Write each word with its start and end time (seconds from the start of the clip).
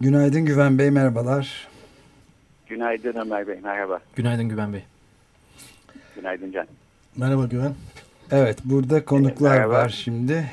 Günaydın 0.00 0.44
Güven 0.44 0.78
Bey, 0.78 0.90
merhabalar. 0.90 1.68
Günaydın 2.68 3.14
Ömer 3.20 3.48
Bey, 3.48 3.58
merhaba. 3.62 4.00
Günaydın 4.16 4.48
Güven 4.48 4.72
Bey. 4.72 4.84
Günaydın 6.16 6.52
Can. 6.52 6.66
Merhaba 7.16 7.46
Güven. 7.46 7.74
Evet, 8.30 8.58
burada 8.64 9.04
konuklar 9.04 9.50
Merhaba. 9.56 9.72
var 9.72 9.88
şimdi. 9.88 10.50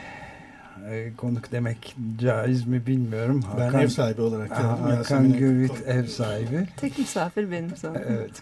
Ee, 0.89 1.11
konuk 1.17 1.51
demek 1.51 1.95
caiz 2.19 2.67
mi 2.67 2.85
bilmiyorum. 2.87 3.43
Ben 3.59 3.73
ev 3.79 3.87
sahibi 3.87 4.21
olarak 4.21 4.49
geldim. 4.49 4.65
Hakan 4.67 4.93
Yasemin'e 4.95 5.37
Gürvit 5.37 5.71
konuk- 5.71 5.87
ev 5.87 6.05
sahibi. 6.05 6.67
Tek 6.77 6.97
misafir 6.99 7.51
benim 7.51 7.75
sana. 7.77 7.97
Evet. 7.99 8.31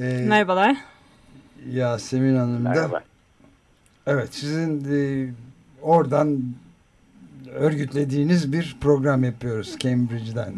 Ee, 0.00 0.24
Merhabalar. 0.28 0.76
Yasemin 1.70 2.36
Hanım 2.36 2.64
da. 2.64 2.68
Merhaba. 2.68 3.02
Evet, 4.06 4.34
sizin 4.34 4.84
e, 4.92 5.30
oradan 5.82 6.42
örgütlediğiniz 7.50 8.52
bir 8.52 8.76
program 8.80 9.24
yapıyoruz 9.24 9.78
Cambridge'den. 9.78 10.54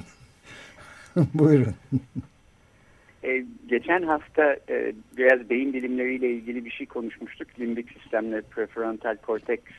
Buyurun. 1.35 1.75
Ee, 3.25 3.45
geçen 3.69 4.03
hafta 4.03 4.57
e, 4.69 4.93
biraz 5.17 5.51
beyin 5.51 5.73
bilimleriyle 5.73 6.31
ilgili 6.31 6.65
bir 6.65 6.71
şey 6.71 6.87
konuşmuştuk. 6.87 7.49
Limbik 7.61 7.93
sistemle 7.93 8.41
prefrontal 8.41 9.17
korteks 9.17 9.73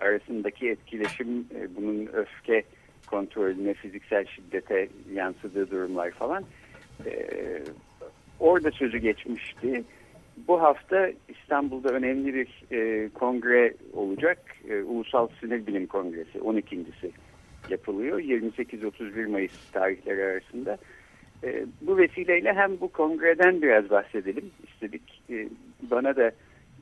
arasındaki 0.00 0.68
etkileşim, 0.68 1.46
e, 1.54 1.76
bunun 1.76 2.06
öfke 2.06 2.64
kontrolüne, 3.06 3.74
fiziksel 3.74 4.26
şiddete 4.26 4.88
yansıdığı 5.14 5.70
durumlar 5.70 6.10
falan. 6.10 6.44
Ee, 7.06 7.62
orada 8.40 8.70
sözü 8.70 8.98
geçmişti. 8.98 9.84
Bu 10.48 10.62
hafta 10.62 11.10
İstanbul'da 11.28 11.88
önemli 11.88 12.34
bir 12.34 12.64
e, 12.72 13.08
kongre 13.08 13.74
olacak. 13.92 14.38
E, 14.68 14.82
Ulusal 14.82 15.28
Sinir 15.40 15.66
Bilim 15.66 15.86
Kongresi 15.86 16.38
12.si 16.38 17.10
yapılıyor. 17.68 18.18
28-31 18.18 19.26
Mayıs 19.26 19.70
tarihleri 19.72 20.24
arasında. 20.24 20.78
E, 21.44 21.66
bu 21.80 21.98
vesileyle 21.98 22.52
hem 22.52 22.80
bu 22.80 22.88
kongreden 22.88 23.62
biraz 23.62 23.90
bahsedelim 23.90 24.50
istedik. 24.66 25.22
E, 25.30 25.48
bana 25.90 26.16
da 26.16 26.26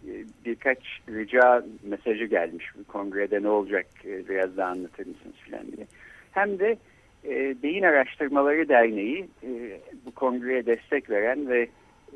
e, 0.09 0.13
birkaç 0.45 0.79
rica 1.09 1.65
mesajı 1.83 2.25
gelmiş. 2.25 2.67
Bu 2.79 2.85
kongrede 2.85 3.43
ne 3.43 3.49
olacak 3.49 3.87
e, 4.05 4.29
biraz 4.29 4.57
daha 4.57 4.71
anlatır 4.71 5.07
mısınız 5.07 5.37
filan 5.45 5.73
diye. 5.77 5.87
Hem 6.33 6.59
de 6.59 6.77
e, 7.25 7.63
Beyin 7.63 7.83
Araştırmaları 7.83 8.69
Derneği 8.69 9.29
e, 9.43 9.81
bu 10.07 10.11
kongreye 10.11 10.67
destek 10.67 11.11
veren 11.11 11.49
ve 11.49 11.69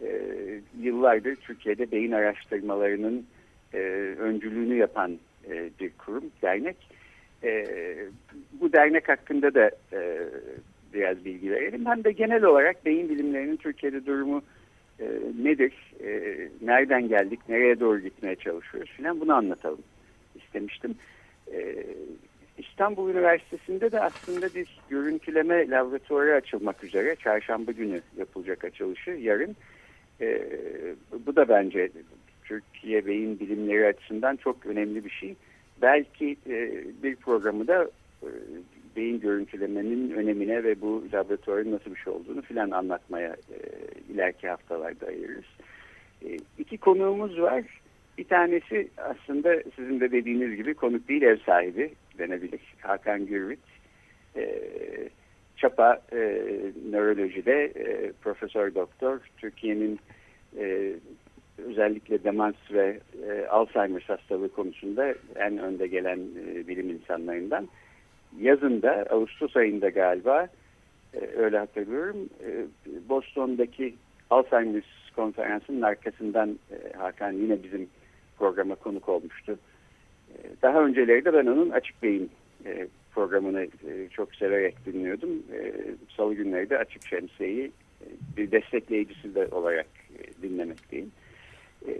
e, 0.03 0.21
yıllardır 0.81 1.37
Türkiye'de 1.37 1.93
beyin 1.93 2.13
araştırmalarının 2.13 3.27
e, 3.75 3.79
öncülüğünü 4.19 4.75
yapan 4.75 5.19
e, 5.51 5.71
bir 5.81 5.91
kurum, 5.99 6.25
dernek. 6.43 6.77
E, 7.45 7.67
bu 8.53 8.73
dernek 8.73 9.09
hakkında 9.09 9.55
da 9.55 9.71
e, 9.93 10.19
biraz 10.95 11.25
bilgi 11.25 11.51
verelim. 11.51 11.87
Hem 11.87 12.05
de 12.05 12.13
genel 12.13 12.45
olarak 12.45 12.87
beyin 12.87 13.09
bilimlerinin 13.09 13.57
Türkiye'de 13.57 14.07
durumu 14.07 14.43
e, 15.01 15.05
nedir, 15.43 15.73
e, 16.05 16.39
nereden 16.63 17.09
geldik, 17.09 17.41
nereye 17.49 17.81
doğru 17.81 18.01
gitmeye 18.01 18.37
çalışıyoruz 18.37 18.91
filan 18.91 19.21
bunu 19.21 19.35
anlatalım 19.35 19.83
istemiştim. 20.35 20.95
E, 21.53 21.75
İstanbul 22.59 23.11
Üniversitesi'nde 23.11 23.93
de 23.93 24.01
aslında 24.01 24.55
bir 24.55 24.81
görüntüleme 24.91 25.71
laboratuvarı 25.71 26.35
açılmak 26.35 26.85
üzere. 26.85 27.17
Çarşamba 27.17 27.73
günü 27.73 28.01
yapılacak 28.17 28.65
açılışı 28.65 29.11
yarın. 29.11 29.57
E, 30.21 30.43
bu 31.27 31.37
da 31.37 31.49
bence 31.49 31.91
Türkiye 32.45 33.07
beyin 33.07 33.41
bilimleri 33.41 33.87
açısından 33.87 34.37
çok 34.37 34.67
önemli 34.67 35.05
bir 35.05 35.11
şey. 35.11 35.35
Belki 35.83 36.37
e, 36.47 36.85
bir 37.03 37.17
programı 37.17 37.67
da 37.67 37.91
e, 38.23 38.29
beyin 38.97 39.21
görüntülemenin 39.21 40.11
önemine 40.11 40.65
ve 40.65 40.81
bu 40.81 41.05
laboratuvarın 41.13 41.73
nasıl 41.73 41.95
bir 41.95 42.01
şey 42.01 42.13
olduğunu 42.13 42.43
filan 42.43 42.71
anlatmaya 42.71 43.31
e, 43.31 43.59
ileriki 44.13 44.49
haftalarda 44.49 45.07
ayırırız. 45.07 45.45
E, 46.25 46.37
iki 46.59 46.79
konuğumuz 46.79 47.41
var. 47.41 47.65
Bir 48.19 48.25
tanesi 48.25 48.89
aslında 48.97 49.63
sizin 49.77 50.01
de 50.01 50.13
dediğiniz 50.13 50.57
gibi 50.57 50.75
konuk 50.75 51.09
değil 51.09 51.23
ev 51.23 51.37
sahibi 51.37 51.91
denebilir. 52.19 52.61
Hakan 52.81 53.27
Gürvit. 53.27 53.61
E, 54.37 54.61
Çapa 55.57 56.01
e, 56.13 56.17
nörolojide 56.91 57.65
e, 57.65 58.13
profesör 58.13 58.75
doktor. 58.75 59.21
Türkiye'nin 59.37 60.01
e, 60.59 60.93
özellikle 61.59 62.25
demans 62.25 62.55
ve 62.71 63.01
e, 63.29 63.47
Alzheimer 63.47 64.05
hastalığı 64.07 64.53
konusunda 64.53 65.15
en 65.37 65.59
önde 65.59 65.87
gelen 65.87 66.19
e, 66.19 66.69
bilim 66.69 66.91
insanlarından. 66.91 67.69
Yazında 68.39 69.07
Ağustos 69.11 69.57
ayında 69.57 69.89
galiba 69.89 70.49
e, 71.15 71.21
öyle 71.37 71.59
hatırlıyorum 71.59 72.29
e, 72.47 72.67
Boston'daki 73.09 73.95
Alzheimer 74.31 74.83
konferansının 75.17 75.83
arkasından 75.83 76.59
e, 76.71 76.97
Hakan 76.97 77.33
yine 77.33 77.63
bizim 77.63 77.89
programa 78.39 78.75
konuk 78.75 79.09
olmuştu. 79.09 79.59
E, 80.31 80.37
daha 80.63 80.85
önceleri 80.85 81.25
de 81.25 81.33
ben 81.33 81.47
onun 81.47 81.71
Açık 81.71 82.03
Beyin 82.03 82.31
e, 82.67 82.89
programını 83.17 83.63
e, 83.63 84.09
çok 84.11 84.35
severek 84.35 84.87
dinliyordum. 84.87 85.31
E, 85.31 85.73
Salı 86.17 86.35
günleri 86.35 86.71
de 86.71 86.79
Açık 86.79 87.07
Şemsiye'yi 87.07 87.71
e, 88.01 88.07
bir 88.37 88.51
destekleyicisi 88.51 89.35
de 89.35 89.49
olarak 89.51 89.87
e, 90.19 90.43
dinlemekteyim. 90.43 91.11
E, 91.89 91.93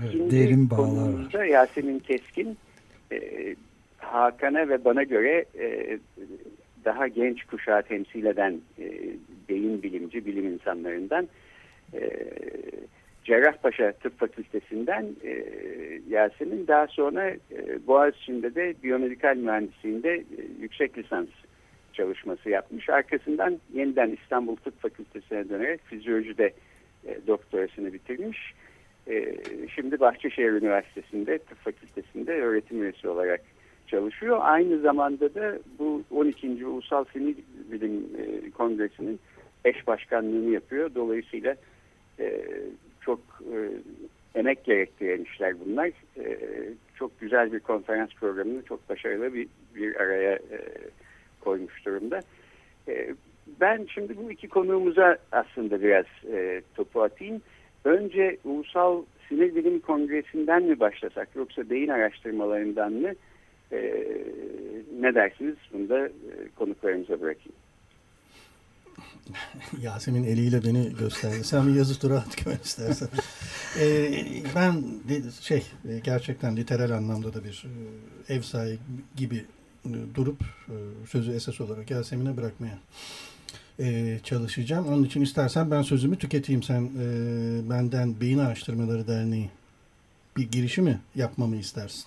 Evet, 0.00 0.30
derin 0.32 0.70
bağlar 0.70 1.12
var. 1.34 1.44
Yasemin 1.44 1.98
Keskin 1.98 2.56
e, 3.12 3.18
Hakan'a 3.98 4.68
ve 4.68 4.84
bana 4.84 5.02
göre 5.02 5.44
e, 5.58 5.98
daha 6.84 7.08
genç 7.08 7.44
kuşağı 7.44 7.82
temsil 7.82 8.24
eden 8.24 8.60
e, 8.78 8.84
beyin 9.48 9.82
bilimci, 9.82 10.26
bilim 10.26 10.46
insanlarından 10.52 11.28
e, 11.94 12.00
Cerrahpaşa 13.24 13.92
Tıp 13.92 14.18
Fakültesinden 14.18 15.06
e, 15.24 15.44
Yasemin 16.08 16.66
daha 16.66 16.86
sonra 16.86 17.30
e, 17.30 17.86
Boğaziçi'nde 17.86 18.54
de 18.54 18.74
biyomedikal 18.82 19.36
mühendisliğinde 19.36 20.14
e, 20.14 20.24
yüksek 20.60 20.98
lisans 20.98 21.26
çalışması 21.92 22.50
yapmış. 22.50 22.88
Arkasından 22.88 23.58
yeniden 23.74 24.18
İstanbul 24.22 24.56
Tıp 24.56 24.80
Fakültesi'ne 24.82 25.48
dönerek 25.48 25.80
fizyolojide 25.84 26.52
e, 27.06 27.18
doktorasını 27.26 27.92
bitirmiş. 27.92 28.54
E, 29.08 29.36
şimdi 29.74 30.00
Bahçeşehir 30.00 30.52
Üniversitesi'nde 30.52 31.38
Tıp 31.38 31.58
Fakültesi'nde 31.58 32.32
öğretim 32.32 32.82
üyesi 32.82 33.08
olarak 33.08 33.40
çalışıyor. 33.86 34.38
Aynı 34.40 34.78
zamanda 34.78 35.34
da 35.34 35.58
bu 35.78 36.02
12. 36.10 36.66
Ulusal 36.66 37.04
Sinir 37.12 37.36
Bilim 37.72 38.06
e, 38.18 38.50
Kongresi'nin 38.50 39.20
eş 39.64 39.86
başkanlığını 39.86 40.50
yapıyor. 40.50 40.94
Dolayısıyla 40.94 41.56
e, 42.20 42.42
çok 43.04 43.20
e, 43.54 43.56
emek 44.38 44.64
gerektiren 44.64 45.22
işler 45.22 45.54
bunlar. 45.66 45.90
E, 46.18 46.38
çok 46.94 47.20
güzel 47.20 47.52
bir 47.52 47.60
konferans 47.60 48.10
programını 48.20 48.62
çok 48.62 48.88
başarılı 48.88 49.34
bir, 49.34 49.48
bir 49.74 49.96
araya 49.96 50.32
e, 50.32 50.58
koymuş 51.40 51.86
durumda. 51.86 52.20
E, 52.88 53.14
ben 53.60 53.86
şimdi 53.94 54.16
bu 54.16 54.30
iki 54.30 54.48
konuğumuza 54.48 55.16
aslında 55.32 55.82
biraz 55.82 56.06
e, 56.32 56.62
topu 56.74 57.02
atayım. 57.02 57.42
Önce 57.84 58.38
Ulusal 58.44 59.02
Sinir 59.28 59.54
Bilim 59.54 59.80
Kongresi'nden 59.80 60.62
mi 60.62 60.80
başlasak 60.80 61.28
yoksa 61.36 61.70
beyin 61.70 61.88
araştırmalarından 61.88 62.92
mı? 62.92 63.12
E, 63.72 64.06
ne 65.00 65.14
dersiniz? 65.14 65.56
Bunu 65.72 65.88
da 65.88 66.06
e, 66.06 66.10
konuklarımıza 66.56 67.20
bırakayım. 67.20 67.61
Yasemin 69.82 70.24
eliyle 70.24 70.64
beni 70.64 70.96
gösterdi. 70.96 71.44
Sen 71.44 71.66
bir 71.66 71.74
yazı 71.74 72.00
tura 72.00 72.16
at 72.16 72.64
istersen. 72.64 73.08
Ee, 73.80 74.24
ben 74.54 74.82
de, 74.82 75.22
şey 75.40 75.62
e, 75.88 75.98
gerçekten 76.04 76.56
literal 76.56 76.90
anlamda 76.90 77.34
da 77.34 77.44
bir 77.44 77.66
e, 78.28 78.34
ev 78.34 78.40
sahibi 78.40 78.78
gibi 79.16 79.44
e, 79.86 79.90
durup 80.14 80.36
sözü 81.08 81.32
esas 81.32 81.60
olarak 81.60 81.90
Yasemin'e 81.90 82.36
bırakmaya 82.36 82.78
e, 83.80 84.18
çalışacağım. 84.24 84.86
Onun 84.88 85.04
için 85.04 85.20
istersen 85.20 85.70
ben 85.70 85.82
sözümü 85.82 86.18
tüketeyim. 86.18 86.62
Sen 86.62 86.82
e, 86.82 87.06
benden 87.70 88.20
Beyin 88.20 88.38
Araştırmaları 88.38 89.08
Derneği 89.08 89.50
bir 90.36 90.50
girişi 90.50 90.82
mi 90.82 91.00
yapmamı 91.14 91.56
istersin? 91.56 92.04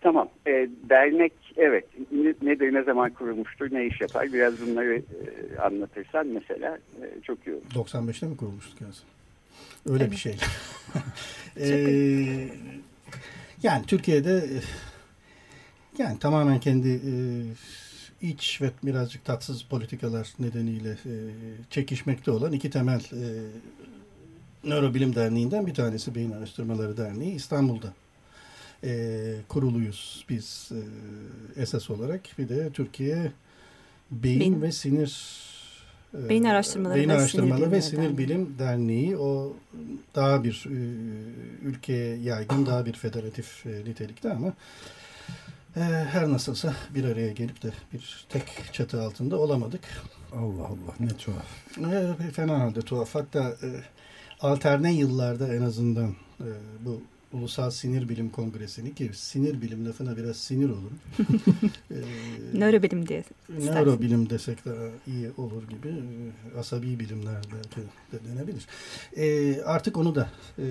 Tamam. 0.00 0.28
E, 0.46 0.68
dernek 0.88 1.32
evet 1.56 1.84
ne- 2.12 2.50
nedir, 2.50 2.74
ne 2.74 2.82
zaman 2.82 3.10
kurulmuştur, 3.10 3.68
ne 3.72 3.86
iş 3.86 4.00
yapar 4.00 4.32
biraz 4.32 4.66
bunları 4.66 4.96
e, 4.96 5.58
anlatırsan 5.58 6.26
mesela 6.26 6.78
e, 7.02 7.20
çok 7.22 7.46
iyi 7.46 7.54
olur. 7.54 7.62
95'te 7.74 8.26
mi 8.26 8.36
kurulmuştuk 8.36 8.80
Yasin? 8.80 9.04
Öyle 9.86 10.02
Evet. 10.02 10.12
bir 10.12 10.16
şey. 10.16 10.36
Ee, 11.60 12.48
yani 13.62 13.86
Türkiye'de 13.86 14.36
e, 14.36 14.60
yani 15.98 16.18
tamamen 16.18 16.60
kendi 16.60 16.88
e, 16.88 17.12
iç 18.26 18.62
ve 18.62 18.70
birazcık 18.82 19.24
tatsız 19.24 19.62
politikalar 19.62 20.32
nedeniyle 20.38 20.90
e, 20.90 21.14
çekişmekte 21.70 22.30
olan 22.30 22.52
iki 22.52 22.70
temel 22.70 23.00
e, 23.00 23.24
nörobilim 24.68 25.14
derneğinden 25.14 25.66
bir 25.66 25.74
tanesi 25.74 26.14
Beyin 26.14 26.30
Araştırmaları 26.32 26.96
Derneği 26.96 27.34
İstanbul'da 27.34 27.92
e, 28.84 29.34
kuruluyuz 29.48 30.24
biz 30.28 30.70
e, 30.72 30.80
esas 31.62 31.90
olarak. 31.90 32.20
Bir 32.38 32.48
de 32.48 32.70
Türkiye 32.70 33.32
Beyin, 34.10 34.40
Beyin- 34.40 34.62
ve 34.62 34.72
Sinir 34.72 35.40
e, 36.14 36.28
Beyin 36.28 36.44
Araştırmaları 36.44 36.96
Beyin 36.98 37.08
ve 37.08 37.12
Sinir 37.14 37.20
Araştırmaları 37.22 37.60
ve 37.60 37.64
Bilimleri 37.66 37.82
Sinir. 37.82 38.18
Bilim 38.18 38.54
Derneği 38.58 39.16
o 39.16 39.56
daha 40.14 40.44
bir 40.44 40.64
e, 40.66 40.74
ülkeye 41.66 42.16
yaygın 42.16 42.66
daha 42.66 42.86
bir 42.86 42.92
federatif 42.92 43.66
e, 43.66 43.70
nitelikte 43.84 44.32
ama 44.32 44.52
e, 45.76 45.80
her 46.10 46.28
nasılsa 46.32 46.74
bir 46.94 47.04
araya 47.04 47.32
gelip 47.32 47.62
de 47.62 47.70
bir 47.92 48.26
tek 48.28 48.44
çatı 48.72 49.02
altında 49.02 49.36
olamadık. 49.38 49.80
Allah 50.32 50.66
Allah 50.66 50.94
ne 51.00 51.08
tuhaf. 51.08 51.46
E, 52.28 52.30
fena 52.32 52.60
halde 52.60 52.82
tuhaf. 52.82 53.14
Hatta 53.14 53.48
e, 53.62 53.68
alterne 54.40 54.94
yıllarda 54.94 55.54
en 55.54 55.62
azından 55.62 56.10
e, 56.40 56.48
bu 56.80 57.02
Ulusal 57.32 57.70
Sinir 57.70 58.08
Bilim 58.08 58.30
Kongresi'ni 58.30 58.94
ki 58.94 59.10
sinir 59.14 59.62
bilim 59.62 59.86
lafına 59.86 60.16
biraz 60.16 60.36
sinir 60.36 60.68
olurum. 60.68 60.98
e, 61.90 61.96
Nörobilim 62.58 63.08
diye. 63.08 63.24
Nörobilim 63.48 64.30
desek 64.30 64.64
daha 64.64 64.88
iyi 65.06 65.30
olur 65.36 65.62
gibi. 65.68 65.88
e, 65.88 66.58
Asabi 66.58 67.00
bilimler 67.00 67.36
belki 67.54 67.80
de 68.12 68.30
denebilir. 68.30 68.66
E, 69.16 69.62
artık 69.62 69.96
onu 69.96 70.14
da 70.14 70.30
e, 70.58 70.64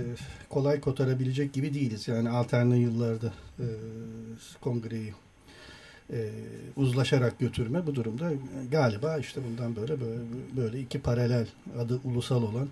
kolay 0.50 0.80
kotarabilecek 0.80 1.54
gibi 1.54 1.74
değiliz. 1.74 2.08
Yani 2.08 2.30
alterne 2.30 2.78
yıllarda 2.78 3.34
e, 3.60 3.66
kongreyi 4.62 5.14
e, 6.14 6.30
uzlaşarak 6.76 7.40
götürme 7.40 7.88
bu 7.88 7.96
durumda 7.96 8.32
galiba 8.72 9.18
işte 9.18 9.42
bundan 9.50 9.76
böyle 9.76 10.02
böyle, 10.02 10.22
böyle 10.58 10.80
iki 10.80 11.00
paralel 11.02 11.48
adı 11.80 12.00
ulusal 12.04 12.44
olan 12.44 12.68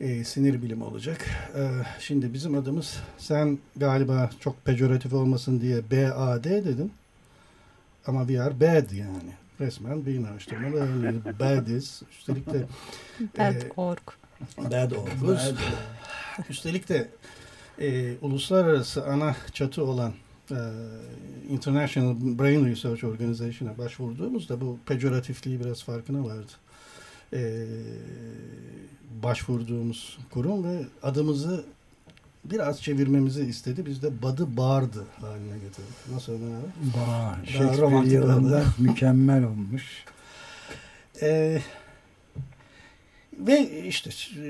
e, 0.00 0.24
sinir 0.24 0.62
bilimi 0.62 0.84
olacak. 0.84 1.26
E, 1.56 1.70
şimdi 2.00 2.32
bizim 2.32 2.54
adımız 2.54 3.00
sen 3.18 3.58
galiba 3.76 4.30
çok 4.40 4.64
pejoratif 4.64 5.12
olmasın 5.12 5.60
diye 5.60 5.90
BAD 5.90 6.44
dedin. 6.44 6.92
Ama 8.06 8.26
we 8.26 8.42
are 8.42 8.60
bad 8.60 8.90
yani. 8.90 9.32
Resmen 9.60 10.06
beyin 10.06 10.24
araştırmaları 10.24 11.38
badiz. 11.40 12.02
Üstelik 12.18 12.52
de 12.52 12.66
Bad 13.38 13.54
e, 13.54 13.68
org. 13.76 13.98
bad 14.58 14.90
oluruz. 14.90 15.54
Üstelik 16.50 16.88
de 16.88 17.08
e, 17.80 18.16
uluslararası 18.22 19.06
ana 19.06 19.36
çatı 19.52 19.84
olan 19.84 20.12
e, 20.50 20.58
International 21.48 22.16
Brain 22.20 22.66
Research 22.66 23.04
Organization'a 23.04 23.78
başvurduğumuzda 23.78 24.60
bu 24.60 24.78
pejoratifliği 24.86 25.60
biraz 25.60 25.84
farkına 25.84 26.24
vardı. 26.24 26.52
E, 27.32 27.40
başvurduğumuz 29.22 30.18
kurum 30.30 30.64
ve 30.64 30.78
adımızı 31.02 31.64
biraz 32.44 32.82
çevirmemizi 32.82 33.44
istedi. 33.44 33.86
Biz 33.86 34.02
de 34.02 34.22
Badı 34.22 34.56
Bağırdı 34.56 35.04
haline 35.20 35.58
getirdik. 35.58 36.12
Nasıl 36.12 36.32
Ömer 36.32 36.56
abi? 36.56 37.46
Shakespeare 37.46 37.80
romantik 37.80 38.12
yılında 38.12 38.62
mükemmel 38.78 39.44
olmuş. 39.44 40.04
Ee, 41.22 41.58
ve 43.38 43.60
işte 43.86 44.10
e, 44.10 44.44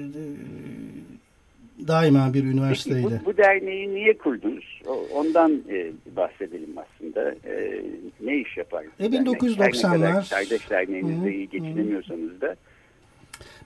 daima 1.88 2.34
bir 2.34 2.42
Peki 2.42 2.52
üniversiteyle. 2.54 3.20
bu, 3.20 3.24
bu 3.24 3.36
derneği 3.36 3.94
niye 3.94 4.18
kurdunuz? 4.18 4.82
Ondan 5.14 5.62
e, 5.70 5.92
bahsedelim 6.16 6.74
aslında. 6.78 7.30
E, 7.30 7.82
ne 8.20 8.36
iş 8.36 8.56
yapar? 8.56 8.84
E, 9.00 9.12
dernek? 9.12 9.28
1990'lar 9.28 9.88
Her 9.88 10.00
ne 10.00 10.10
kadar 10.10 10.28
kardeş 10.28 10.70
derneğinizle 10.70 11.34
iyi 11.34 11.48
geçinemiyorsanız 11.48 12.40
da 12.40 12.56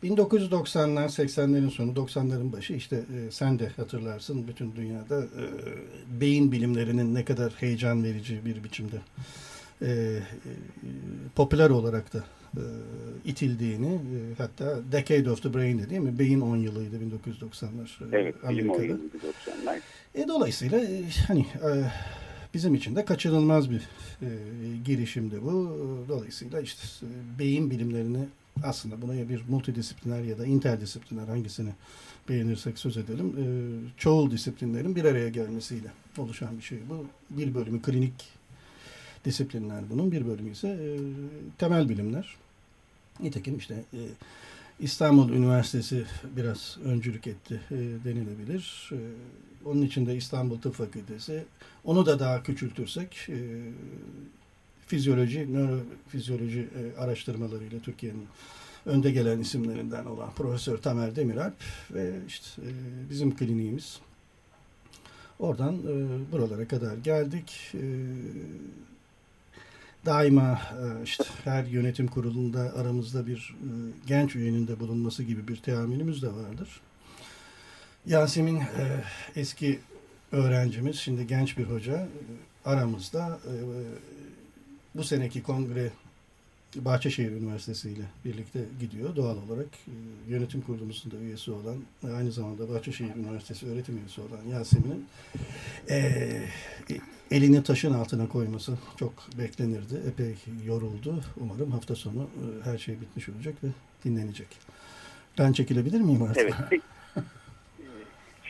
1990'lar, 0.03 1.09
80'lerin 1.09 1.71
sonu, 1.71 1.93
90'ların 1.93 2.53
başı 2.53 2.73
işte 2.73 2.97
e, 2.97 3.31
sen 3.31 3.59
de 3.59 3.69
hatırlarsın 3.69 4.49
bütün 4.49 4.77
dünyada 4.77 5.21
e, 5.23 5.45
beyin 6.21 6.53
bilimlerinin 6.53 7.15
ne 7.15 7.25
kadar 7.25 7.53
heyecan 7.53 8.05
verici 8.05 8.45
bir 8.45 8.65
biçimde 8.65 8.97
e, 9.83 9.87
e, 9.87 10.21
popüler 11.37 11.71
olarak 11.71 12.15
da 12.15 12.25
e, 12.57 12.65
itildiğini 13.25 13.95
e, 13.95 14.19
hatta 14.39 14.79
Decade 14.93 15.31
of 15.31 15.43
the 15.43 15.55
Brain 15.55 15.91
değil 15.91 16.01
mi? 16.01 16.19
Beyin 16.19 16.41
10 16.41 16.57
yılıydı 16.57 16.97
1990'lar. 16.97 18.15
e, 18.15 18.21
evet 18.21 18.35
bilim 18.35 18.49
Amerika'da. 18.49 18.79
oyunuydu 18.79 19.17
90'lar. 19.17 19.79
E, 20.15 20.29
dolayısıyla 20.29 20.79
e, 20.79 21.03
hani 21.27 21.41
e, 21.41 21.71
bizim 22.55 22.75
için 22.75 22.97
de 22.97 23.05
kaçınılmaz 23.05 23.71
bir 23.71 23.89
e, 24.23 24.29
girişimdi 24.85 25.43
bu. 25.43 25.77
Dolayısıyla 26.09 26.61
işte 26.61 26.83
e, 27.03 27.39
beyin 27.39 27.71
bilimlerini 27.71 28.25
aslında 28.65 29.03
buna 29.03 29.29
bir 29.29 29.43
multidisipliner 29.49 30.23
ya 30.23 30.39
da 30.39 30.47
interdisipliner 30.47 31.29
hangisini 31.29 31.71
beğenirsek 32.29 32.79
söz 32.79 32.97
edelim. 32.97 33.35
E, 33.39 33.45
çoğul 33.99 34.31
disiplinlerin 34.31 34.97
bir 34.97 35.05
araya 35.05 35.29
gelmesiyle 35.29 35.93
oluşan 36.19 36.59
bir 36.59 36.63
şey 36.63 36.79
bu. 36.89 37.07
Bir 37.31 37.55
bölümü 37.55 37.83
klinik 37.83 38.13
disiplinler 39.25 39.91
bunun, 39.91 40.13
bir 40.13 40.27
bölümü 40.27 40.51
ise 40.51 40.69
e, 40.69 40.99
temel 41.59 41.89
bilimler. 41.89 42.37
Nitekim 43.21 43.59
işte 43.59 43.75
e, 43.95 44.01
İstanbul 44.81 45.31
Üniversitesi 45.31 46.05
biraz 46.37 46.79
öncülük 46.85 47.27
etti 47.27 47.61
e, 47.71 47.77
denilebilir. 48.05 48.91
Onun 49.65 49.83
içinde 49.83 50.17
İstanbul 50.17 50.59
Tıp 50.61 50.75
Fakültesi. 50.75 51.45
Onu 51.85 52.07
da 52.07 52.19
daha 52.19 52.43
küçültürsek 52.43 53.29
fizyoloji, 54.87 55.53
nörofizyoloji 55.53 56.61
e, 56.61 57.01
araştırmalarıyla 57.01 57.81
Türkiye'nin 57.81 58.27
önde 58.87 59.11
gelen 59.11 59.39
isimlerinden 59.39 60.05
olan 60.05 60.31
Profesör 60.31 60.79
Tamer 60.79 61.17
Demiralp 61.17 61.55
ve 61.91 62.13
işte 62.29 62.63
e, 62.63 62.71
bizim 63.11 63.37
kliniğimiz. 63.37 64.01
Oradan 65.39 65.75
e, 65.75 66.33
buralara 66.33 66.69
kadar 66.69 66.97
geldik. 66.97 67.73
Daima 70.07 70.61
işte 71.05 71.25
her 71.45 71.65
yönetim 71.65 72.07
kurulunda 72.07 72.61
aramızda 72.61 73.27
bir 73.27 73.57
genç 74.07 74.37
üyenin 74.37 74.69
de 74.69 74.81
bulunması 74.81 75.23
gibi 75.23 75.49
bir 75.49 75.57
teamülümüz 75.57 76.23
de 76.23 76.29
vardır. 76.29 76.81
Yasemin 78.07 78.63
eski 79.37 79.79
öğrencimiz, 80.33 80.97
şimdi 80.97 81.27
genç 81.27 81.59
bir 81.59 81.65
hoca 81.65 82.09
aramızda. 82.65 83.39
Bu 84.95 85.05
seneki 85.05 85.43
kongre 85.43 85.91
Bahçeşehir 86.77 87.33
Üniversitesi 87.33 87.91
ile 87.91 88.05
birlikte 88.25 88.61
gidiyor. 88.81 89.17
Doğal 89.17 89.37
olarak 89.37 89.67
e, 89.67 89.95
yönetim 90.29 90.61
kurulumuzun 90.61 91.11
da 91.11 91.17
üyesi 91.17 91.51
olan 91.51 91.77
aynı 92.17 92.33
zamanda 92.33 92.69
Bahçeşehir 92.69 93.15
Üniversitesi 93.15 93.67
öğretim 93.67 93.99
üyesi 93.99 94.21
olan 94.21 94.59
Yasemin'in 94.59 95.07
e, 95.91 95.97
elini 97.31 97.63
taşın 97.63 97.95
altına 97.95 98.29
koyması 98.29 98.79
çok 98.97 99.13
beklenirdi. 99.39 100.01
Epey 100.09 100.35
yoruldu. 100.67 101.21
Umarım 101.41 101.71
hafta 101.71 101.95
sonu 101.95 102.23
e, 102.23 102.71
her 102.71 102.79
şey 102.79 103.01
bitmiş 103.01 103.29
olacak 103.29 103.55
ve 103.65 103.69
dinlenecek. 104.05 104.49
Ben 105.39 105.53
çekilebilir 105.53 106.01
miyim 106.01 106.23
artık? 106.23 106.55
Evet. 106.71 106.83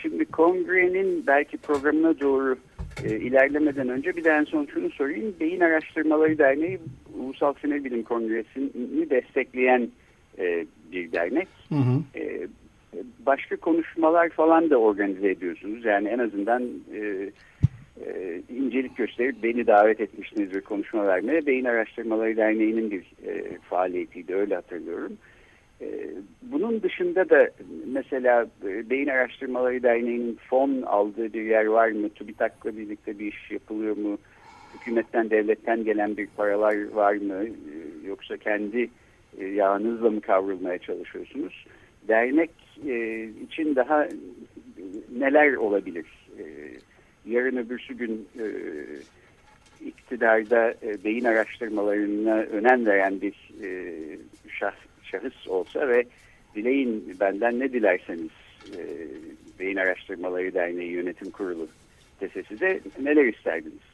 Şimdi 0.02 0.24
kongrenin 0.24 1.26
belki 1.26 1.58
programına 1.58 2.20
doğru 2.20 2.58
e, 3.04 3.16
ilerlemeden 3.16 3.88
önce 3.88 4.16
bir 4.16 4.24
de 4.24 4.30
en 4.30 4.44
son 4.44 4.66
şunu 4.74 4.90
sorayım. 4.90 5.34
Beyin 5.40 5.60
Araştırmaları 5.60 6.38
Derneği 6.38 6.78
Ulusal 7.18 7.54
Sinir 7.54 7.84
Bilim 7.84 8.02
Kongresi'ni 8.02 9.10
destekleyen 9.10 9.88
e, 10.38 10.66
bir 10.92 11.12
dernek. 11.12 11.48
Hı 11.68 11.74
hı. 11.74 12.18
E, 12.18 12.46
başka 13.26 13.56
konuşmalar 13.56 14.28
falan 14.28 14.70
da 14.70 14.76
organize 14.76 15.30
ediyorsunuz. 15.30 15.84
Yani 15.84 16.08
en 16.08 16.18
azından 16.18 16.62
e, 16.94 17.30
e, 18.06 18.42
incelik 18.56 18.96
gösterip 18.96 19.42
beni 19.42 19.66
davet 19.66 20.00
etmiştiniz 20.00 20.54
bir 20.54 20.60
konuşma 20.60 21.06
vermeye. 21.06 21.46
Beyin 21.46 21.64
Araştırmaları 21.64 22.36
Derneği'nin 22.36 22.90
bir 22.90 23.04
e, 23.26 23.58
faaliyetiydi 23.70 24.34
öyle 24.34 24.54
hatırlıyorum. 24.54 25.12
Bunun 26.42 26.82
dışında 26.82 27.30
da 27.30 27.50
mesela 27.86 28.46
e, 28.64 28.90
Beyin 28.90 29.06
Araştırmaları 29.08 29.82
Derneği'nin 29.82 30.38
fon 30.50 30.82
aldığı 30.82 31.32
bir 31.32 31.42
yer 31.42 31.64
var 31.66 31.88
mı? 31.88 32.08
TÜBİTAK'la 32.08 32.76
birlikte 32.76 33.18
bir 33.18 33.26
iş 33.26 33.50
yapılıyor 33.50 33.96
mu? 33.96 34.18
Hükümetten, 34.74 35.30
devletten 35.30 35.84
gelen 35.84 36.16
bir 36.16 36.26
paralar 36.26 36.88
var 36.88 37.14
mı? 37.14 37.44
E, 37.44 37.52
Yoksa 38.06 38.36
kendi 38.36 38.90
e, 39.38 39.44
yağınızla 39.46 40.10
mı 40.10 40.20
kavrulmaya 40.20 40.78
çalışıyorsunuz? 40.78 41.66
Dernek 42.08 42.50
e, 42.86 43.24
için 43.44 43.76
daha 43.76 44.08
neler 45.18 45.54
olabilir? 45.54 46.06
Yarın 47.26 47.56
öbürsü 47.56 47.94
gün 47.94 48.28
iktidarda 49.86 50.74
beyin 51.04 51.24
araştırmalarına 51.24 52.34
önem 52.36 52.86
veren 52.86 53.20
bir 53.20 53.34
şahs, 54.48 54.74
şahıs 55.12 55.48
olsa 55.48 55.88
ve 55.88 56.04
dileyin 56.54 57.16
benden 57.20 57.60
ne 57.60 57.72
dilerseniz 57.72 58.30
e, 58.78 58.80
Beyin 59.58 59.76
Araştırmaları 59.76 60.54
Derneği 60.54 60.90
Yönetim 60.90 61.30
Kurulu 61.30 61.68
dese 62.20 62.42
size 62.42 62.80
neler 63.02 63.24
isterdiniz? 63.24 63.91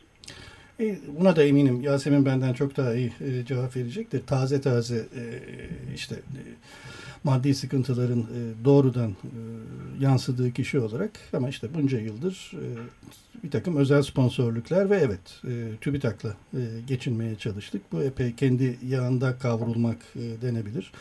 E, 0.80 0.98
buna 1.20 1.36
da 1.36 1.44
eminim 1.44 1.80
Yasemin 1.80 2.24
benden 2.24 2.52
çok 2.52 2.76
daha 2.76 2.94
iyi 2.94 3.12
e, 3.20 3.44
cevap 3.46 3.76
verecektir. 3.76 4.22
Taze 4.26 4.60
taze 4.60 4.96
e, 4.96 5.24
işte 5.94 6.14
e, 6.14 6.42
maddi 7.24 7.54
sıkıntıların 7.54 8.20
e, 8.20 8.64
doğrudan 8.64 9.10
e, 9.10 9.14
yansıdığı 10.00 10.52
kişi 10.52 10.78
olarak 10.78 11.10
ama 11.32 11.48
işte 11.48 11.74
bunca 11.74 11.98
yıldır 11.98 12.52
e, 12.54 12.64
bir 13.44 13.50
takım 13.50 13.76
özel 13.76 14.02
sponsorluklar 14.02 14.90
ve 14.90 14.96
evet 14.96 15.42
e, 15.48 15.76
TÜBİTAK'la 15.80 16.36
e, 16.54 16.60
geçinmeye 16.86 17.36
çalıştık. 17.36 17.82
Bu 17.92 18.02
epey 18.02 18.34
kendi 18.34 18.78
yağında 18.88 19.38
kavrulmak 19.38 19.98
e, 20.16 20.42
denebilir. 20.42 20.92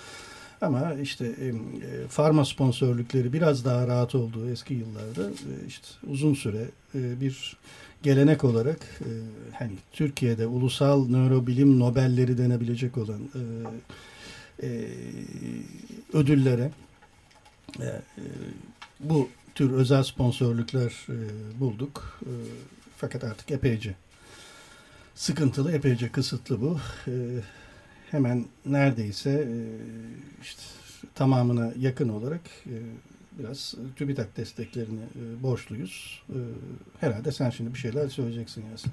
Ama 0.61 0.93
işte 0.93 1.25
e, 1.25 2.45
sponsorlukları 2.45 3.33
biraz 3.33 3.65
daha 3.65 3.87
rahat 3.87 4.15
olduğu 4.15 4.49
eski 4.49 4.73
yıllarda 4.73 5.29
e, 5.29 5.67
işte 5.67 5.87
uzun 6.07 6.33
süre 6.33 6.65
e, 6.95 7.21
bir 7.21 7.57
gelenek 8.03 8.43
olarak 8.43 8.79
e, 9.01 9.09
hani 9.53 9.73
Türkiye'de 9.91 10.47
ulusal 10.47 11.07
nörobilim 11.07 11.79
Nobelleri 11.79 12.37
denebilecek 12.37 12.97
olan 12.97 13.21
e, 13.35 13.41
e, 14.67 14.87
ödüllere 16.13 16.71
e, 17.79 17.85
e, 17.85 18.01
bu 18.99 19.29
tür 19.55 19.71
özel 19.71 20.03
sponsorluklar 20.03 21.07
e, 21.09 21.17
bulduk. 21.59 22.19
E, 22.21 22.31
fakat 22.97 23.23
artık 23.23 23.51
epeyce 23.51 23.95
sıkıntılı, 25.15 25.71
epeyce 25.71 26.09
kısıtlı 26.09 26.61
bu. 26.61 26.79
E, 27.07 27.13
hemen 28.11 28.45
neredeyse 28.65 29.29
e, 29.29 29.57
işte 30.41 30.61
tamamına 31.15 31.71
yakın 31.79 32.09
olarak 32.09 32.41
e, 32.65 32.75
biraz 33.39 33.75
TÜBİTAK 33.95 34.37
desteklerini 34.37 34.99
e, 35.01 35.43
borçluyuz. 35.43 36.23
Herhalde 36.99 37.31
sen 37.31 37.49
şimdi 37.49 37.73
bir 37.73 37.79
şeyler 37.79 38.07
söyleyeceksin 38.07 38.65
Yasin. 38.71 38.91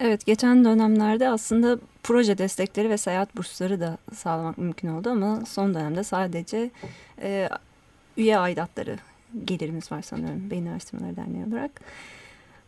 Evet, 0.00 0.26
geçen 0.26 0.64
dönemlerde 0.64 1.28
aslında 1.28 1.78
proje 2.02 2.38
destekleri 2.38 2.90
ve 2.90 2.98
seyahat 2.98 3.36
bursları 3.36 3.80
da 3.80 3.98
sağlamak 4.14 4.58
mümkün 4.58 4.88
oldu 4.88 5.10
ama 5.10 5.44
son 5.46 5.74
dönemde 5.74 6.04
sadece 6.04 6.70
e, 7.22 7.48
üye 8.16 8.38
aidatları 8.38 8.98
gelirimiz 9.44 9.92
var 9.92 10.02
sanıyorum 10.02 10.50
Beyin 10.50 10.66
Araştırmaları 10.66 11.16
Derneği 11.16 11.44
olarak. 11.46 11.80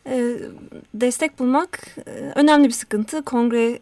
E, 0.07 0.39
destek 0.95 1.39
bulmak 1.39 1.97
e, 2.07 2.11
önemli 2.11 2.69
bir 2.69 2.73
sıkıntı. 2.73 3.23
Kongre 3.23 3.79